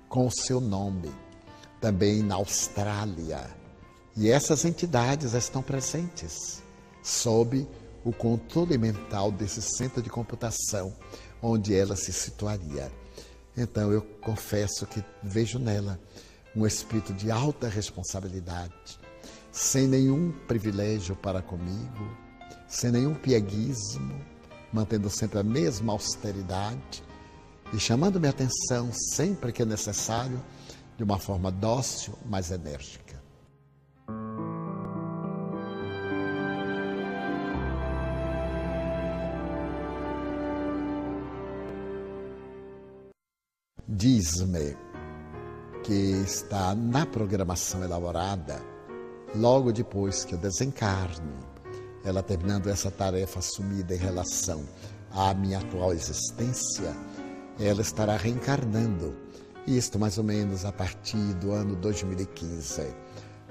[0.09, 1.13] com o seu nome,
[1.81, 3.49] também na Austrália.
[4.17, 6.61] E essas entidades estão presentes
[7.05, 7.65] sob
[8.05, 10.93] o controle mental desse centro de computação
[11.41, 12.91] onde ela se situaria.
[13.57, 16.01] Então eu confesso que vejo nela
[16.55, 18.99] um espírito de alta responsabilidade,
[19.53, 22.17] sem nenhum privilégio para comigo,
[22.69, 24.21] sem nenhum pieguismo,
[24.73, 27.03] mantendo sempre a mesma austeridade
[27.73, 30.41] e chamando minha atenção sempre que é necessário,
[30.97, 33.11] de uma forma dócil, mas enérgica.
[44.01, 44.90] diz-me
[45.91, 48.63] que está na programação elaborada
[49.35, 51.35] logo depois que eu desencarne,
[52.05, 54.63] ela terminando essa tarefa assumida em relação
[55.11, 56.95] à minha atual existência,
[57.59, 59.17] ela estará reencarnando,
[59.67, 62.95] isto mais ou menos a partir do ano 2015,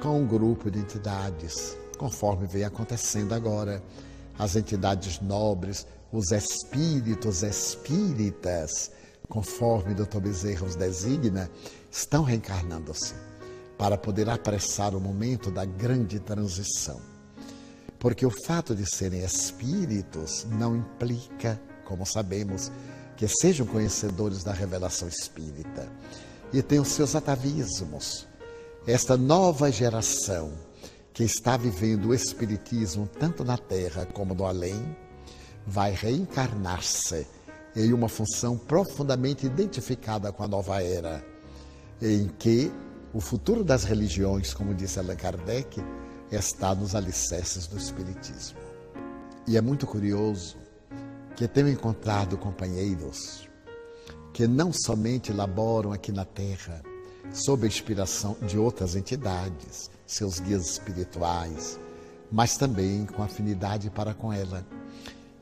[0.01, 3.83] com um grupo de entidades, conforme vem acontecendo agora,
[4.37, 8.91] as entidades nobres, os espíritos espíritas,
[9.27, 10.21] conforme Dr.
[10.21, 11.51] Bezerra os designa,
[11.91, 13.13] estão reencarnando-se
[13.77, 16.99] para poder apressar o momento da grande transição.
[17.97, 22.71] Porque o fato de serem espíritos não implica, como sabemos,
[23.17, 25.89] que sejam conhecedores da revelação espírita
[26.53, 28.27] e os seus atavismos.
[28.87, 30.53] Esta nova geração
[31.19, 34.95] que está vivendo o espiritismo tanto na terra como no além,
[35.67, 37.27] vai reencarnar-se
[37.75, 41.21] em uma função profundamente identificada com a nova era,
[42.01, 42.71] em que
[43.13, 45.83] o futuro das religiões, como disse Allan Kardec,
[46.31, 48.59] está nos alicerces do Espiritismo.
[49.47, 50.57] E é muito curioso
[51.35, 53.49] que tenho encontrado companheiros
[54.33, 56.81] que não somente laboram aqui na Terra,
[57.31, 61.79] sob a inspiração de outras entidades, seus guias espirituais,
[62.31, 64.65] mas também com afinidade para com ela,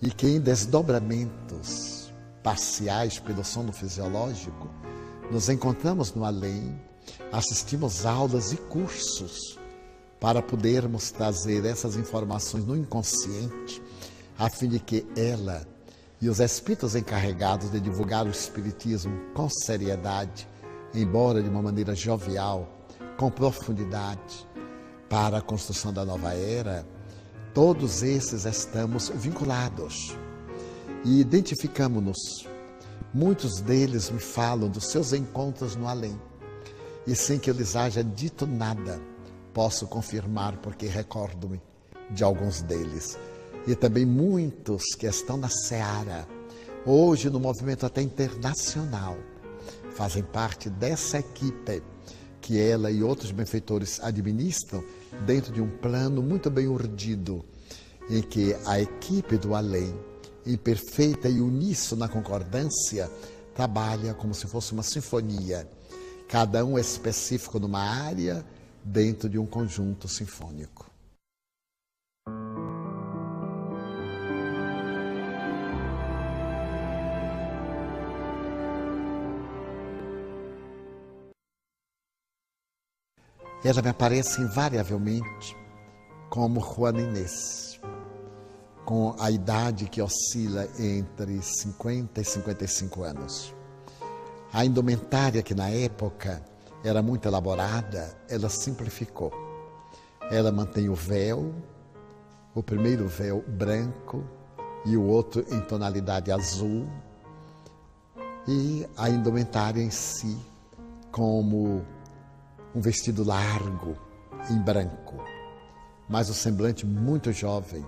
[0.02, 4.70] e que em desdobramentos parciais pelo sono fisiológico,
[5.32, 6.80] nos encontramos no além,
[7.32, 9.58] assistimos aulas e cursos
[10.20, 13.82] para podermos trazer essas informações no inconsciente,
[14.38, 15.66] a fim de que ela
[16.20, 20.48] e os espíritos encarregados de divulgar o Espiritismo com seriedade,
[20.94, 22.68] embora de uma maneira jovial,
[23.18, 24.48] com profundidade,
[25.10, 26.86] para a construção da nova era,
[27.54, 30.16] todos esses estamos vinculados
[31.06, 32.57] e identificamos-nos.
[33.18, 36.22] Muitos deles me falam dos seus encontros no além.
[37.08, 39.02] E sem que eu lhes haja dito nada,
[39.56, 41.60] posso confirmar porque recordo-me
[42.12, 43.18] de alguns deles.
[43.66, 46.28] E também muitos que estão na seara,
[46.86, 49.18] hoje no movimento até internacional,
[49.96, 51.82] fazem parte dessa equipe
[52.40, 54.84] que ela e outros benfeitores administram
[55.26, 57.44] dentro de um plano muito bem urdido,
[58.12, 59.92] em que a equipe do além
[60.48, 63.12] em perfeita e uníssona concordância,
[63.54, 65.68] trabalha como se fosse uma sinfonia,
[66.28, 68.46] cada um específico numa área
[68.84, 70.88] dentro de um conjunto sinfônico.
[83.64, 85.58] Ela me aparece invariavelmente
[86.30, 87.77] como Juana Inês
[88.88, 93.54] com a idade que oscila entre 50 e 55 anos.
[94.54, 96.42] A indumentária, que na época
[96.86, 99.34] era muito elaborada, ela simplificou.
[100.32, 101.54] Ela mantém o véu,
[102.56, 104.24] o primeiro véu branco
[104.86, 106.88] e o outro em tonalidade azul,
[108.48, 110.38] e a indumentária em si
[111.12, 111.86] como
[112.74, 113.98] um vestido largo
[114.50, 115.18] em branco,
[116.08, 117.86] mas o semblante muito jovem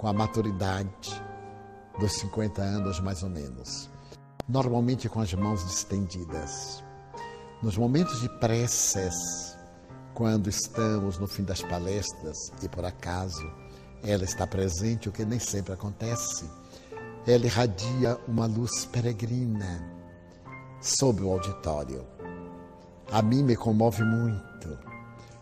[0.00, 1.22] com a maturidade
[1.98, 3.90] dos 50 anos, mais ou menos.
[4.48, 6.82] Normalmente com as mãos estendidas.
[7.62, 9.58] Nos momentos de preces,
[10.14, 13.46] quando estamos no fim das palestras e por acaso
[14.02, 16.48] ela está presente, o que nem sempre acontece,
[17.26, 19.86] ela irradia uma luz peregrina
[20.80, 22.06] sobre o auditório.
[23.12, 24.78] A mim me comove muito,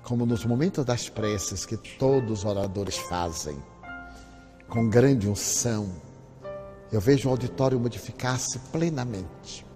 [0.03, 3.57] como nos momentos das preces que todos os oradores fazem,
[4.69, 5.91] com grande unção,
[6.93, 9.67] eu vejo o auditório modificar-se plenamente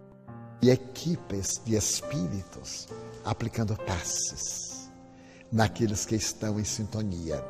[0.61, 2.88] e equipes de espíritos
[3.24, 4.90] aplicando passes
[5.51, 7.43] naqueles que estão em sintonia.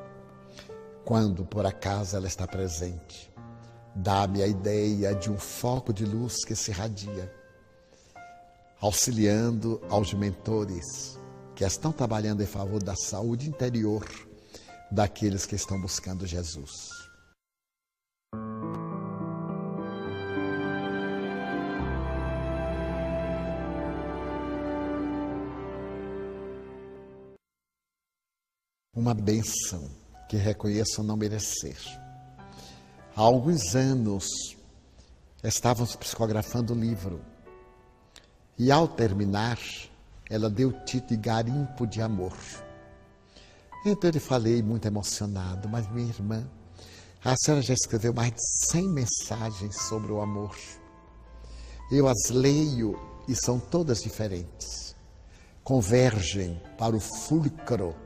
[1.05, 3.33] Quando por acaso ela está presente,
[3.95, 7.33] dá-me a ideia de um foco de luz que se irradia,
[8.81, 11.19] auxiliando aos mentores
[11.57, 14.05] que estão trabalhando em favor da saúde interior
[14.91, 17.02] daqueles que estão buscando Jesus.
[28.95, 29.91] Uma bênção
[30.29, 31.79] que reconheço não merecer.
[33.17, 34.27] Há alguns anos
[35.43, 37.23] estávamos psicografando o livro
[38.59, 39.59] e ao terminar
[40.29, 42.37] ela deu o título de Garimpo de Amor.
[43.87, 46.47] Então eu falei muito emocionado, mas minha irmã,
[47.25, 50.55] a senhora já escreveu mais de 100 mensagens sobre o amor.
[51.91, 54.95] Eu as leio e são todas diferentes.
[55.65, 57.97] Convergem para o fulcro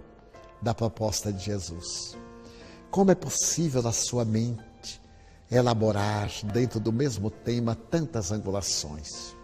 [0.60, 2.16] da proposta de Jesus.
[2.90, 5.00] Como é possível na sua mente
[5.50, 9.36] elaborar dentro do mesmo tema tantas angulações?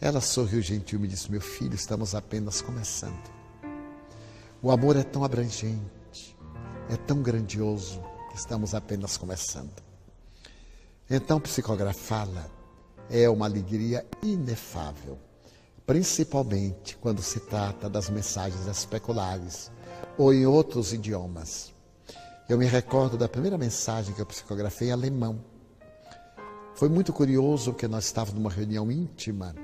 [0.00, 3.32] Ela sorriu gentil e me disse: Meu filho, estamos apenas começando.
[4.60, 6.36] O amor é tão abrangente,
[6.90, 9.82] é tão grandioso que estamos apenas começando.
[11.08, 12.46] Então, psicografá-la
[13.10, 15.18] é uma alegria inefável,
[15.86, 19.70] principalmente quando se trata das mensagens especulares
[20.16, 21.72] ou em outros idiomas.
[22.48, 25.40] Eu me recordo da primeira mensagem que eu psicografei em alemão.
[26.74, 29.54] Foi muito curioso que nós estávamos numa reunião íntima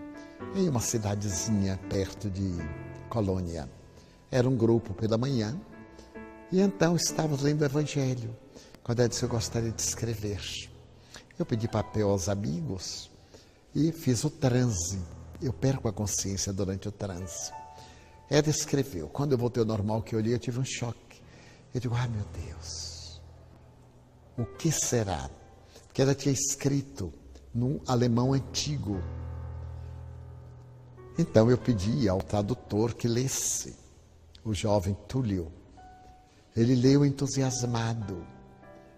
[0.55, 2.57] em uma cidadezinha perto de
[3.09, 3.69] Colônia.
[4.31, 5.61] Era um grupo pela manhã
[6.51, 8.35] e então estávamos lendo o Evangelho.
[8.83, 10.41] Quando ela disse eu gostaria de escrever,
[11.39, 13.11] eu pedi papel aos amigos
[13.75, 14.99] e fiz o transe.
[15.43, 17.53] Eu perco a consciência durante o transe.
[18.31, 19.09] Ela escreveu.
[19.09, 21.21] Quando eu voltei ao normal que eu olhei, eu tive um choque.
[21.75, 23.21] Eu digo, ah, meu Deus,
[24.39, 25.29] o que será?
[25.87, 27.13] Porque ela tinha escrito
[27.53, 29.03] num alemão antigo.
[31.19, 33.77] Então eu pedi ao tradutor que lesse
[34.45, 35.53] o jovem Túlio.
[36.57, 38.25] Ele leu entusiasmado.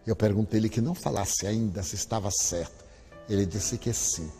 [0.06, 2.84] Eu perguntei-lhe que não falasse ainda se estava certo.
[3.28, 4.30] Ele disse que sim.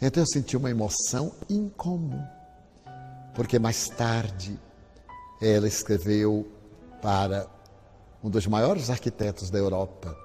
[0.00, 2.22] Então eu senti uma emoção incomum
[3.34, 4.58] porque mais tarde
[5.40, 6.48] ela escreveu
[7.02, 7.48] para
[8.22, 10.16] um dos maiores arquitetos da Europa,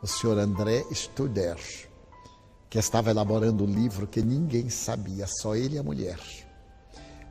[0.00, 1.58] o senhor André Studer,
[2.70, 6.18] que estava elaborando um livro que ninguém sabia, só ele e a mulher.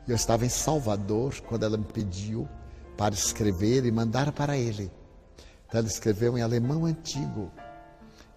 [0.06, 2.48] Eu estava em Salvador quando ela me pediu
[2.96, 4.90] para escrever e mandar para ele.
[5.66, 7.50] Então ela escreveu em alemão antigo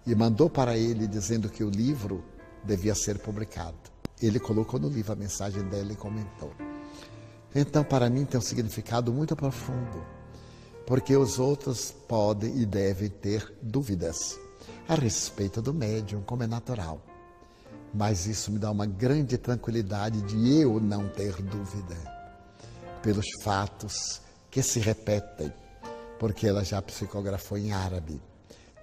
[0.06, 2.24] e mandou para ele dizendo que o livro
[2.64, 3.93] devia ser publicado.
[4.22, 6.52] Ele colocou no livro a mensagem dela e comentou.
[7.54, 10.04] Então, para mim, tem um significado muito profundo,
[10.86, 14.38] porque os outros podem e devem ter dúvidas
[14.88, 17.00] a respeito do médium, como é natural.
[17.92, 21.96] Mas isso me dá uma grande tranquilidade de eu não ter dúvida,
[23.02, 25.52] pelos fatos que se repetem,
[26.18, 28.20] porque ela já psicografou em árabe,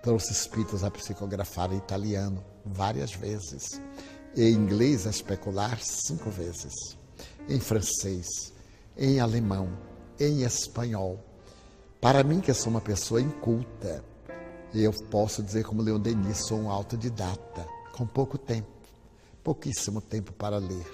[0.01, 3.81] trouxe espíritos a psicografar em italiano várias vezes
[4.35, 6.97] em inglês a especular cinco vezes,
[7.49, 8.53] em francês,
[8.97, 9.69] em alemão,
[10.19, 11.19] em espanhol.
[11.99, 14.03] Para mim, que sou uma pessoa inculta,
[14.73, 18.69] eu posso dizer, como Leon Denis, sou um autodidata, com pouco tempo,
[19.43, 20.87] pouquíssimo tempo para ler.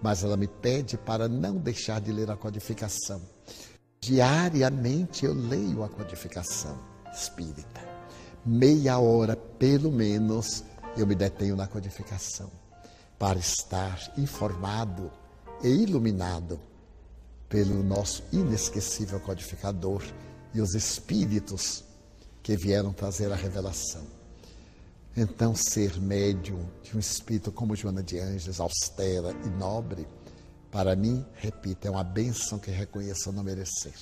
[0.00, 3.20] Mas ela me pede para não deixar de ler a codificação.
[4.00, 6.78] Diariamente eu leio a codificação
[7.12, 7.86] espírita.
[8.46, 10.62] Meia hora, pelo menos,
[10.96, 12.50] eu me detenho na codificação
[13.18, 15.10] para estar informado
[15.62, 16.60] e iluminado
[17.48, 20.02] pelo nosso inesquecível codificador
[20.54, 21.84] e os espíritos
[22.42, 24.06] que vieram trazer a revelação.
[25.16, 30.06] Então, ser médium de um espírito como Joana de Anjos, austera e nobre,
[30.70, 33.94] para mim, repito, é uma bênção que reconheço não merecer.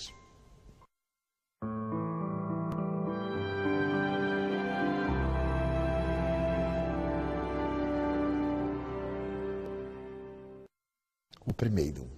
[11.47, 12.11] O primeiro,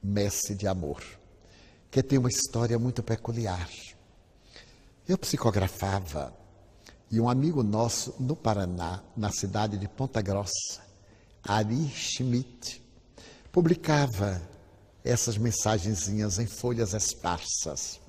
[0.00, 1.02] Messe de Amor,
[1.90, 3.68] que tem uma história muito peculiar.
[5.08, 6.32] Eu psicografava
[7.10, 10.80] e um amigo nosso no Paraná, na cidade de Ponta Grossa,
[11.42, 12.80] Ari Schmidt,
[13.50, 14.40] publicava
[15.04, 18.00] essas mensagenzinhas em folhas esparsas.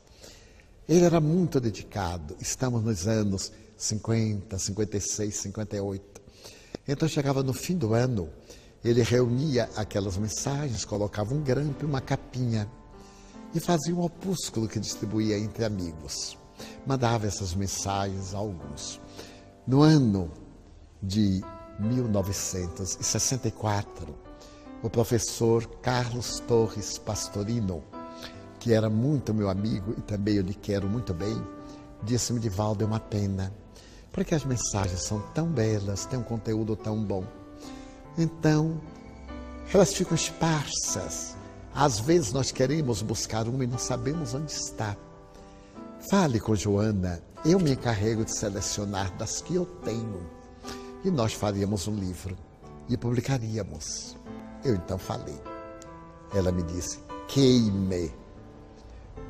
[0.87, 6.21] Ele era muito dedicado, estamos nos anos 50, 56, 58.
[6.87, 8.29] Então chegava no fim do ano,
[8.85, 12.69] ele reunia aquelas mensagens, colocava um grampo e uma capinha
[13.53, 16.37] e fazia um opúsculo que distribuía entre amigos.
[16.85, 19.01] Mandava essas mensagens a alguns.
[19.65, 20.29] No ano
[21.01, 21.41] de
[21.79, 24.15] 1964,
[24.83, 27.83] o professor Carlos Torres Pastorino,
[28.59, 31.43] que era muito meu amigo e também eu lhe quero muito bem,
[32.03, 33.51] disse-me, Divaldo, é uma pena,
[34.11, 37.25] porque as mensagens são tão belas, têm um conteúdo tão bom.
[38.17, 38.79] Então,
[39.73, 41.35] elas ficam esparsas.
[41.73, 44.95] Às vezes nós queremos buscar uma e não sabemos onde está.
[46.09, 50.29] Fale com Joana, eu me encarrego de selecionar das que eu tenho.
[51.03, 52.37] E nós faríamos um livro
[52.87, 54.15] e publicaríamos.
[54.63, 55.39] Eu então falei.
[56.33, 58.13] Ela me disse: queime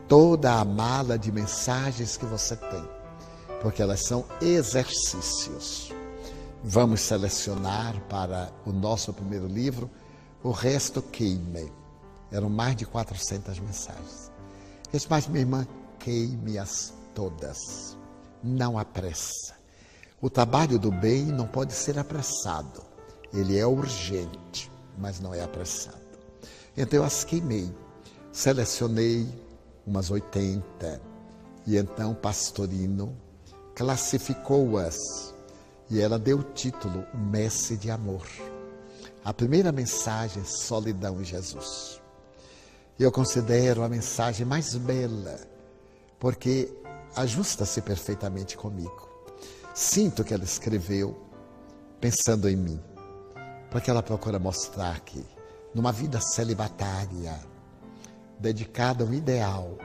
[0.07, 2.89] toda a mala de mensagens que você tem,
[3.61, 5.94] porque elas são exercícios.
[6.68, 9.89] Vamos selecionar para o nosso primeiro livro,
[10.43, 11.72] o resto queime.
[12.32, 14.32] Eram mais de 400 mensagens.
[14.91, 15.68] Disse, mas minha irmã,
[15.99, 17.95] queime-as todas.
[18.43, 19.53] Não apressa.
[20.20, 22.84] O trabalho do bem não pode ser apressado.
[23.32, 25.97] Ele é urgente mas não é apressado.
[26.76, 27.74] Então eu as queimei,
[28.32, 29.28] selecionei
[29.86, 31.01] umas 80,
[31.68, 33.16] e então Pastorino
[33.76, 35.34] classificou-as
[35.89, 38.27] e ela deu o título Messe de Amor.
[39.23, 42.01] A primeira mensagem, solidão em Jesus.
[42.99, 45.39] Eu considero a mensagem mais bela,
[46.19, 46.73] porque
[47.15, 49.09] ajusta-se perfeitamente comigo.
[49.73, 51.19] Sinto que ela escreveu
[51.99, 52.79] pensando em mim
[53.75, 55.21] porque ela procura mostrar que,
[55.73, 57.38] numa vida celibatária,
[58.39, 59.77] dedicada ao ideal,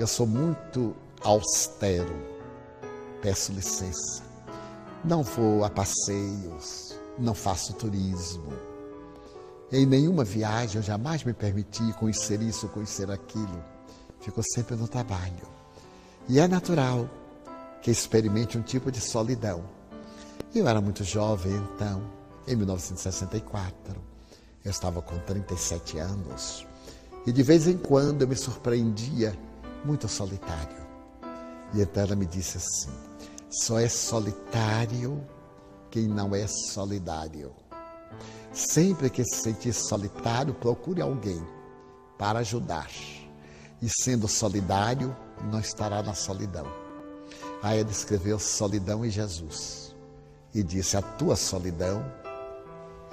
[0.00, 2.12] eu sou muito austero,
[3.22, 4.33] peço licença.
[5.04, 8.54] Não vou a passeios, não faço turismo.
[9.70, 13.62] Em nenhuma viagem eu jamais me permiti conhecer isso, conhecer aquilo.
[14.20, 15.46] Fico sempre no trabalho.
[16.26, 17.06] E é natural
[17.82, 19.62] que experimente um tipo de solidão.
[20.54, 22.02] Eu era muito jovem então
[22.48, 24.00] em 1964.
[24.64, 26.66] Eu estava com 37 anos
[27.26, 29.36] e de vez em quando eu me surpreendia
[29.84, 30.82] muito solitário.
[31.74, 33.13] E então ela me disse assim:
[33.62, 35.24] só é solitário
[35.90, 37.54] quem não é solidário.
[38.52, 41.40] Sempre que se sentir solitário, procure alguém
[42.18, 42.90] para ajudar.
[43.80, 45.16] E sendo solidário,
[45.52, 46.66] não estará na solidão.
[47.62, 49.94] Aí ela escreveu solidão em Jesus
[50.52, 52.04] e disse: a tua solidão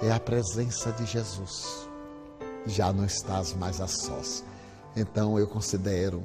[0.00, 1.88] é a presença de Jesus.
[2.66, 4.44] Já não estás mais a sós.
[4.96, 6.22] Então eu considero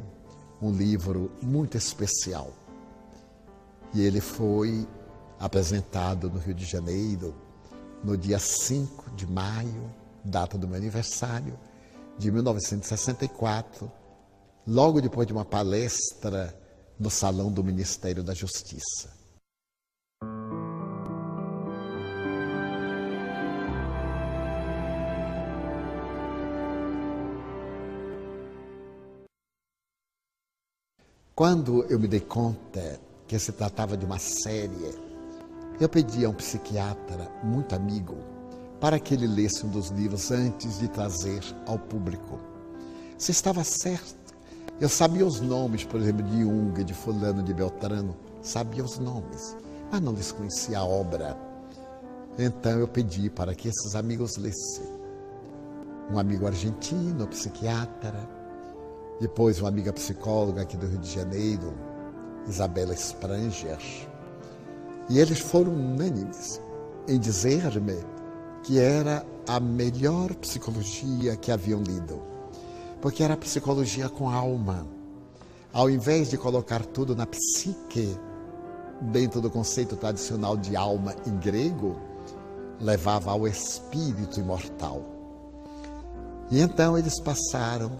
[0.60, 2.52] um livro muito especial.
[3.94, 4.88] E ele foi
[5.40, 7.34] apresentado no Rio de Janeiro
[8.04, 9.92] no dia 5 de maio,
[10.24, 11.58] data do meu aniversário,
[12.18, 13.92] de 1964,
[14.68, 16.56] logo depois de uma palestra
[17.00, 19.16] no Salão do Ministério da Justiça.
[31.36, 34.96] Quando eu me dei conta que se tratava de uma série,
[35.80, 38.16] eu pedi a um psiquiatra muito amigo
[38.80, 42.40] para que ele lesse um dos livros antes de trazer ao público.
[43.18, 44.16] Se estava certo,
[44.80, 49.58] eu sabia os nomes, por exemplo, de Jung, de Fulano, de Beltrano, sabia os nomes,
[49.92, 51.38] mas não desconhecia a obra.
[52.38, 54.98] Então eu pedi para que esses amigos lessem.
[56.12, 58.30] Um amigo argentino, psiquiatra,
[59.20, 61.74] depois, uma amiga psicóloga aqui do Rio de Janeiro,
[62.48, 63.80] Isabela Spranger,
[65.10, 66.62] e eles foram unânimes
[67.08, 67.98] em dizer-me
[68.64, 72.22] que era a melhor psicologia que haviam lido,
[73.02, 74.86] porque era psicologia com alma.
[75.72, 78.18] Ao invés de colocar tudo na psique,
[79.00, 81.96] dentro do conceito tradicional de alma em grego,
[82.80, 85.04] levava ao espírito imortal.
[86.50, 87.92] E então eles passaram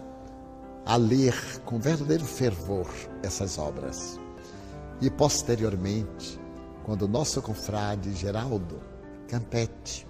[0.84, 1.34] a ler
[1.64, 2.88] com verdadeiro fervor
[3.22, 4.18] essas obras.
[5.00, 6.40] E posteriormente,
[6.84, 8.80] quando o nosso confrade Geraldo
[9.28, 10.06] Campetti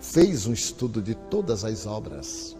[0.00, 2.56] fez um estudo de todas as obras,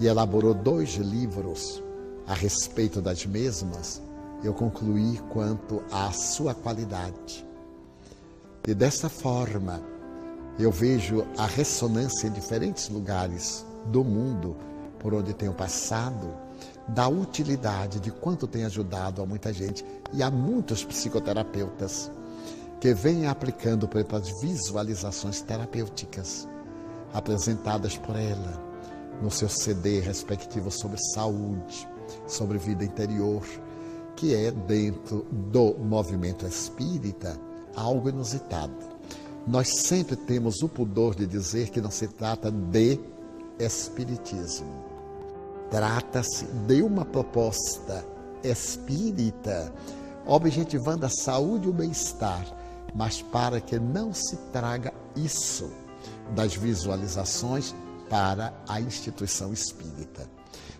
[0.00, 1.82] e elaborou dois livros
[2.26, 4.00] a respeito das mesmas,
[4.42, 7.46] eu concluí quanto à sua qualidade.
[8.66, 9.82] E desta forma,
[10.58, 14.56] eu vejo a ressonância em diferentes lugares do mundo
[14.98, 16.34] por onde tenho passado,
[16.94, 22.10] da utilidade de quanto tem ajudado a muita gente e a muitos psicoterapeutas
[22.80, 26.48] que vêm aplicando, por exemplo, as visualizações terapêuticas
[27.12, 28.70] apresentadas por ela
[29.22, 31.86] no seu CD respectivo sobre saúde,
[32.26, 33.46] sobre vida interior,
[34.16, 37.38] que é dentro do movimento espírita
[37.76, 38.74] algo inusitado.
[39.46, 42.98] Nós sempre temos o pudor de dizer que não se trata de
[43.58, 44.89] espiritismo.
[45.70, 48.04] Trata-se de uma proposta
[48.42, 49.72] espírita
[50.26, 52.44] objetivando a saúde e o bem-estar,
[52.94, 55.70] mas para que não se traga isso
[56.34, 57.74] das visualizações
[58.08, 60.28] para a instituição espírita.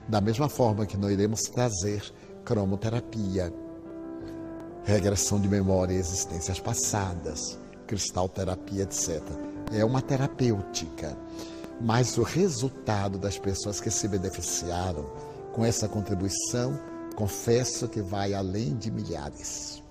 [0.08, 2.02] Da mesma forma que nós iremos trazer
[2.44, 3.52] cromoterapia,
[4.84, 9.22] regressão de memória e existências passadas, cristalterapia, etc.
[9.72, 11.16] É uma terapêutica,
[11.80, 15.04] mas o resultado das pessoas que se beneficiaram
[15.52, 16.78] com essa contribuição,
[17.16, 19.82] confesso que vai além de milhares.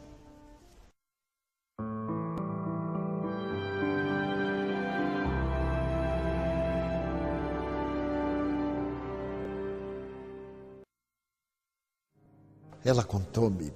[12.86, 13.74] Ela contou-me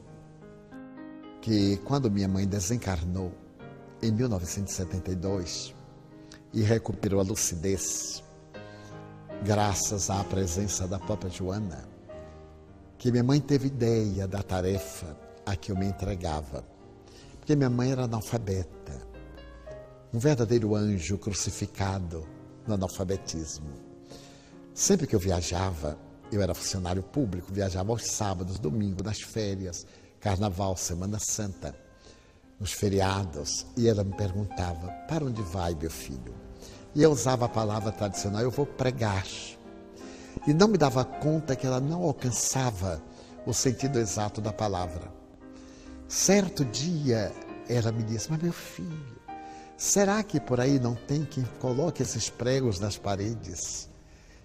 [1.42, 3.34] que quando minha mãe desencarnou
[4.02, 5.76] em 1972
[6.54, 8.24] e recuperou a lucidez,
[9.44, 11.88] graças à presença da própria Joana,
[12.98, 16.64] que minha mãe teve ideia da tarefa a que eu me entregava.
[17.40, 19.06] Porque minha mãe era analfabeta,
[20.14, 22.26] um verdadeiro anjo crucificado
[22.66, 23.74] no analfabetismo.
[24.74, 25.98] Sempre que eu viajava,
[26.32, 29.86] eu era funcionário público, viajava aos sábados, domingos, nas férias,
[30.20, 31.76] carnaval, Semana Santa,
[32.60, 36.43] nos feriados, e ela me perguntava: Para onde vai, meu filho?
[36.96, 39.26] E eu usava a palavra tradicional: Eu vou pregar.
[40.48, 43.02] E não me dava conta que ela não alcançava
[43.46, 45.12] o sentido exato da palavra.
[46.08, 47.32] Certo dia,
[47.68, 49.18] ela me disse: Mas meu filho,
[49.78, 53.90] será que por aí não tem quem coloque esses pregos nas paredes?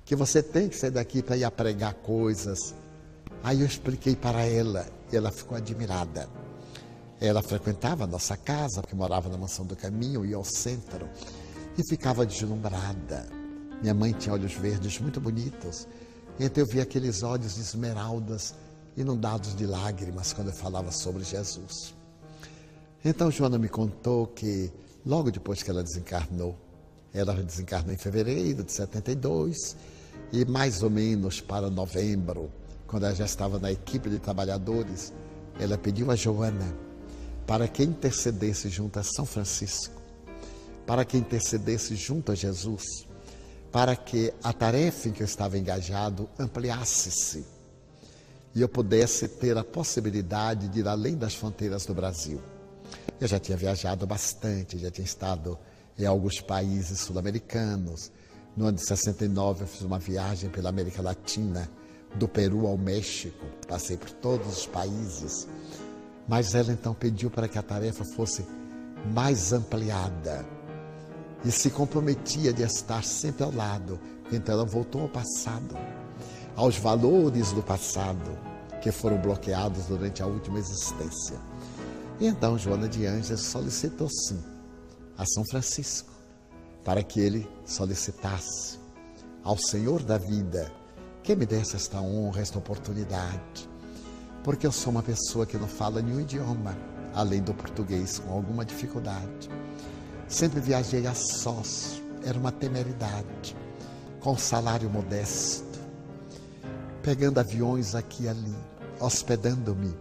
[0.09, 2.75] que você tem que sair daqui para ir a pregar coisas.
[3.45, 6.27] Aí eu expliquei para ela e ela ficou admirada.
[7.21, 11.07] Ela frequentava a nossa casa, porque morava na Mansão do Caminho, ia ao centro,
[11.79, 13.29] e ficava deslumbrada.
[13.81, 15.87] Minha mãe tinha olhos verdes muito bonitos,
[16.39, 18.55] então eu via aqueles olhos de esmeraldas
[18.97, 21.95] inundados de lágrimas quando eu falava sobre Jesus.
[23.05, 24.73] Então Joana me contou que
[25.07, 26.59] logo depois que ela desencarnou,
[27.15, 29.77] ela desencarnou em fevereiro de 72,
[30.33, 32.51] e mais ou menos para novembro,
[32.89, 35.13] quando ela já estava na equipe de trabalhadores,
[35.61, 36.75] ela pediu a Joana
[37.47, 39.98] para que intercedesse junto a São Francisco,
[40.89, 43.07] para que intercedesse junto a Jesus,
[43.71, 47.45] para que a tarefa em que eu estava engajado ampliasse-se
[48.55, 52.41] e eu pudesse ter a possibilidade de ir além das fronteiras do Brasil.
[53.21, 55.59] Eu já tinha viajado bastante, já tinha estado
[55.99, 58.11] em alguns países sul-americanos,
[58.57, 61.71] no ano de 69, eu fiz uma viagem pela América Latina,
[62.15, 65.47] do Peru ao México, passei por todos os países.
[66.27, 68.47] Mas ela então pediu para que a tarefa fosse
[69.13, 70.57] mais ampliada
[71.45, 73.99] e se comprometia de estar sempre ao lado.
[74.33, 75.77] Então ela voltou ao passado,
[76.57, 78.39] aos valores do passado
[78.81, 81.37] que foram bloqueados durante a última existência.
[82.21, 84.43] E então Joana de Anjos solicitou sim
[85.17, 86.13] a São Francisco
[86.85, 88.79] para que ele solicitasse
[89.43, 90.73] ao Senhor da vida
[91.23, 93.69] que me desse esta honra, esta oportunidade,
[94.43, 96.77] porque eu sou uma pessoa que não fala nenhum idioma
[97.15, 99.51] além do português com alguma dificuldade.
[100.29, 103.57] Sempre viajei a sós, era uma temeridade,
[104.21, 105.79] com salário modesto,
[107.03, 108.55] pegando aviões aqui e ali,
[109.01, 109.97] hospedando-me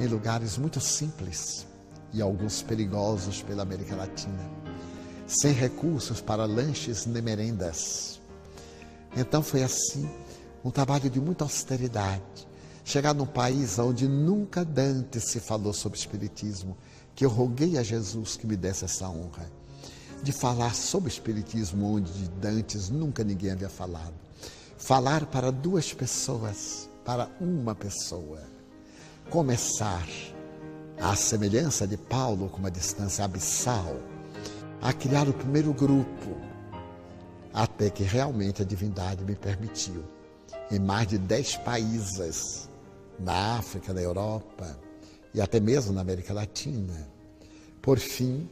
[0.00, 1.66] em lugares muito simples.
[2.14, 4.50] E alguns perigosos pela América Latina.
[5.26, 8.18] Sem recursos para lanches nem merendas.
[9.14, 10.08] Então foi assim,
[10.64, 12.48] um trabalho de muita austeridade.
[12.82, 16.74] Chegar num país onde nunca Dante se falou sobre Espiritismo,
[17.14, 19.50] que eu roguei a Jesus que me desse essa honra,
[20.22, 24.14] de falar sobre Espiritismo onde de Dantes nunca ninguém havia falado.
[24.76, 28.42] Falar para duas pessoas, para uma pessoa.
[29.30, 30.06] Começar,
[31.00, 33.96] à semelhança de Paulo, com uma distância abissal,
[34.80, 36.36] a criar o primeiro grupo,
[37.52, 40.04] até que realmente a divindade me permitiu
[40.70, 42.68] em mais de dez países,
[43.18, 44.78] na África, na Europa
[45.34, 47.08] e até mesmo na América Latina.
[47.82, 48.48] Por fim,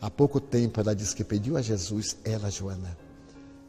[0.00, 2.96] há pouco tempo ela disse que pediu a Jesus, ela, Joana,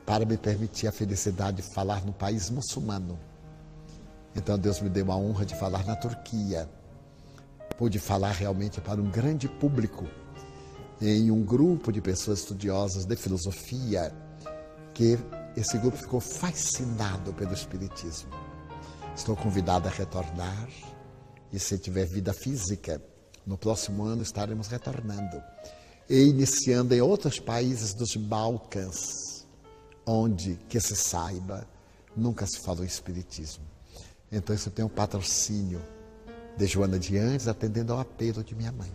[0.06, 3.20] para me permitir a felicidade de falar no país muçulmano.
[4.36, 6.70] Então Deus me deu a honra de falar na Turquia.
[7.78, 10.08] Pude falar realmente para um grande público,
[11.02, 14.14] em um grupo de pessoas estudiosas de filosofia,
[14.94, 15.18] que
[15.56, 18.32] esse grupo ficou fascinado pelo Espiritismo.
[19.16, 20.70] Estou convidado a retornar
[21.52, 23.02] e, se tiver vida física,
[23.46, 25.42] no próximo ano estaremos retornando
[26.10, 29.46] e iniciando em outros países dos Balcãs,
[30.06, 31.68] onde, que se saiba,
[32.18, 33.64] nunca se falou Espiritismo.
[34.32, 35.82] Então, isso tem um patrocínio
[36.58, 38.92] de Joana de Andes atendendo ao apelo de minha mãe.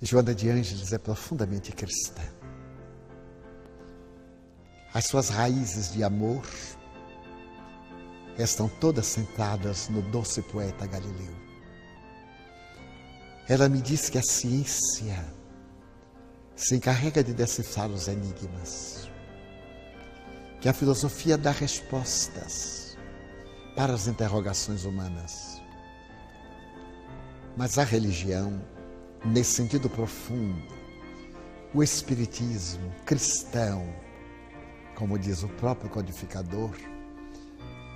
[0.00, 2.41] Joana de Ângeles é profundamente cristã.
[4.94, 6.46] As suas raízes de amor
[8.38, 11.34] estão todas sentadas no doce poeta Galileu.
[13.48, 15.24] Ela me diz que a ciência
[16.54, 19.08] se encarrega de decifrar os enigmas,
[20.60, 22.96] que a filosofia dá respostas
[23.74, 25.60] para as interrogações humanas.
[27.56, 28.62] Mas a religião
[29.24, 30.74] nesse sentido profundo,
[31.74, 33.86] o Espiritismo cristão,
[35.02, 36.70] como diz o próprio codificador,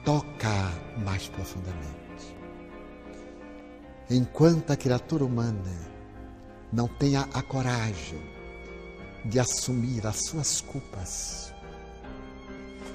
[0.04, 0.72] toca
[1.04, 2.36] mais profundamente.
[4.10, 5.72] Enquanto a criatura humana
[6.72, 8.20] não tenha a coragem
[9.24, 11.54] de assumir as suas culpas,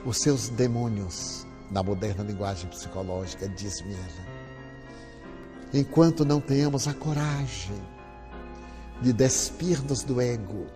[0.05, 4.27] os seus demônios, na moderna linguagem psicológica, diz-me ela,
[5.73, 7.81] enquanto não tenhamos a coragem
[9.01, 10.67] de despir-nos do ego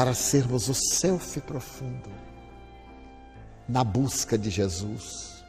[0.00, 2.10] para sermos o self profundo.
[3.68, 5.44] Na busca de Jesus,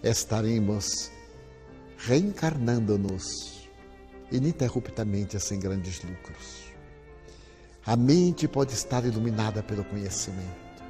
[0.00, 1.10] estaremos
[1.96, 3.68] reencarnando-nos
[4.30, 6.68] ininterruptamente sem grandes lucros.
[7.84, 10.84] A mente pode estar iluminada pelo conhecimento,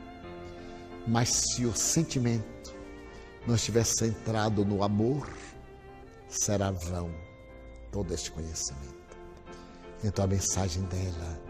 [1.06, 2.74] mas se o sentimento
[3.46, 5.26] não estiver centrado no amor,
[6.28, 7.10] será vão
[7.90, 9.16] todo este conhecimento.
[10.04, 11.40] Então a mensagem dela,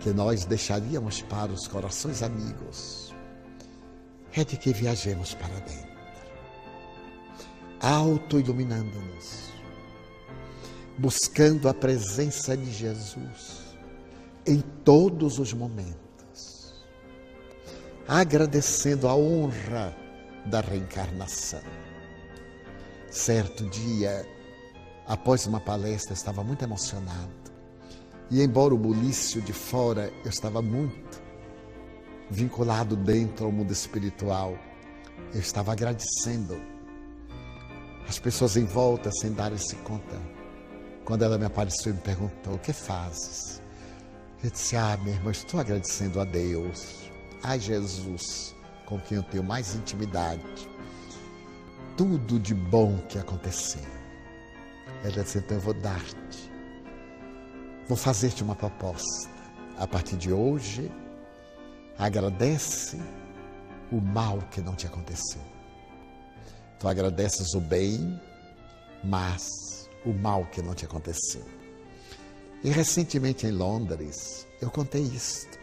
[0.00, 3.14] que nós deixaríamos para os corações amigos,
[4.32, 5.90] é de que viajemos para dentro,
[7.80, 9.50] auto-iluminando-nos,
[10.98, 13.76] buscando a presença de Jesus
[14.46, 16.74] em todos os momentos,
[18.08, 19.94] agradecendo a honra
[20.46, 21.62] da reencarnação.
[23.10, 24.26] Certo dia,
[25.06, 27.39] após uma palestra, estava muito emocionado.
[28.30, 31.20] E embora o bulício de fora, eu estava muito
[32.30, 34.56] vinculado dentro ao mundo espiritual.
[35.34, 36.60] Eu estava agradecendo
[38.08, 40.16] as pessoas em volta sem darem-se conta.
[41.04, 43.60] Quando ela me apareceu e me perguntou: O que fazes?
[44.42, 47.10] Eu disse: Ah, minha irmã, estou agradecendo a Deus,
[47.42, 48.54] a Jesus,
[48.86, 50.68] com quem eu tenho mais intimidade.
[51.96, 53.82] Tudo de bom que aconteceu.
[55.02, 56.49] Ela disse: Então eu vou dar-te,
[57.90, 59.28] vou fazer-te uma proposta.
[59.76, 60.88] A partir de hoje,
[61.98, 62.96] agradece
[63.90, 65.40] o mal que não te aconteceu.
[66.78, 68.20] Tu agradeces o bem,
[69.02, 71.44] mas o mal que não te aconteceu.
[72.62, 75.58] E recentemente em Londres, eu contei isto,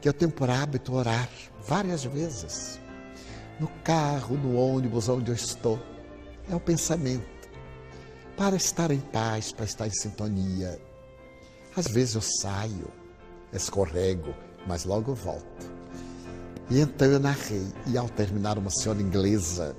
[0.00, 1.28] que eu tenho por hábito orar
[1.66, 2.80] várias vezes.
[3.60, 5.78] No carro, no ônibus, onde eu estou.
[6.50, 7.50] É o pensamento
[8.38, 10.87] para estar em paz, para estar em sintonia.
[11.78, 12.90] Às vezes eu saio,
[13.52, 14.34] escorrego,
[14.66, 15.72] mas logo volto.
[16.68, 19.76] E então eu narrei, e ao terminar, uma senhora inglesa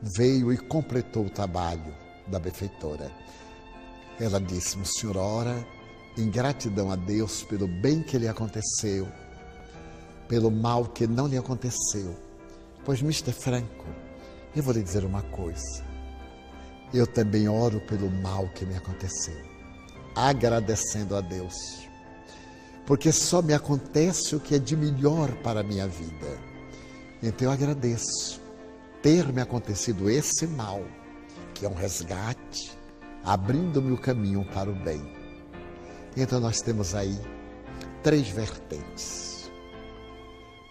[0.00, 1.92] veio e completou o trabalho
[2.28, 3.10] da benfeitora.
[4.20, 5.66] Ela disse: senhor ora
[6.16, 9.08] em gratidão a Deus pelo bem que lhe aconteceu,
[10.28, 12.16] pelo mal que não lhe aconteceu.
[12.84, 13.32] Pois, Mr.
[13.32, 13.86] Franco,
[14.54, 15.90] eu vou lhe dizer uma coisa
[16.92, 19.40] eu também oro pelo mal que me aconteceu,
[20.14, 21.88] agradecendo a Deus,
[22.86, 26.38] porque só me acontece o que é de melhor para a minha vida.
[27.22, 28.40] Então eu agradeço
[29.02, 30.82] ter me acontecido esse mal,
[31.54, 32.76] que é um resgate,
[33.24, 35.02] abrindo-me o caminho para o bem.
[36.16, 37.18] Então nós temos aí
[38.02, 39.50] três vertentes.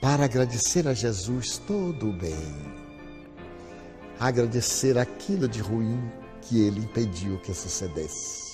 [0.01, 2.79] Para agradecer a Jesus todo o bem
[4.19, 5.97] agradecer aquilo de ruim
[6.41, 8.48] que ele impediu que sucedesse.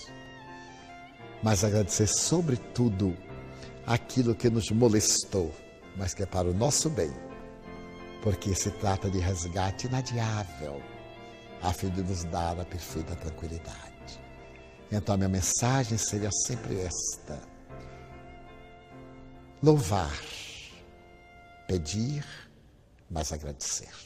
[1.46, 3.16] Mas agradecer, sobretudo,
[3.86, 5.54] aquilo que nos molestou,
[5.96, 7.14] mas que é para o nosso bem,
[8.24, 10.82] porque se trata de resgate inadiável,
[11.62, 14.20] a fim de nos dar a perfeita tranquilidade.
[14.92, 17.40] Então, a minha mensagem seria sempre esta:
[19.62, 20.20] louvar,
[21.68, 22.26] pedir,
[23.08, 24.05] mas agradecer.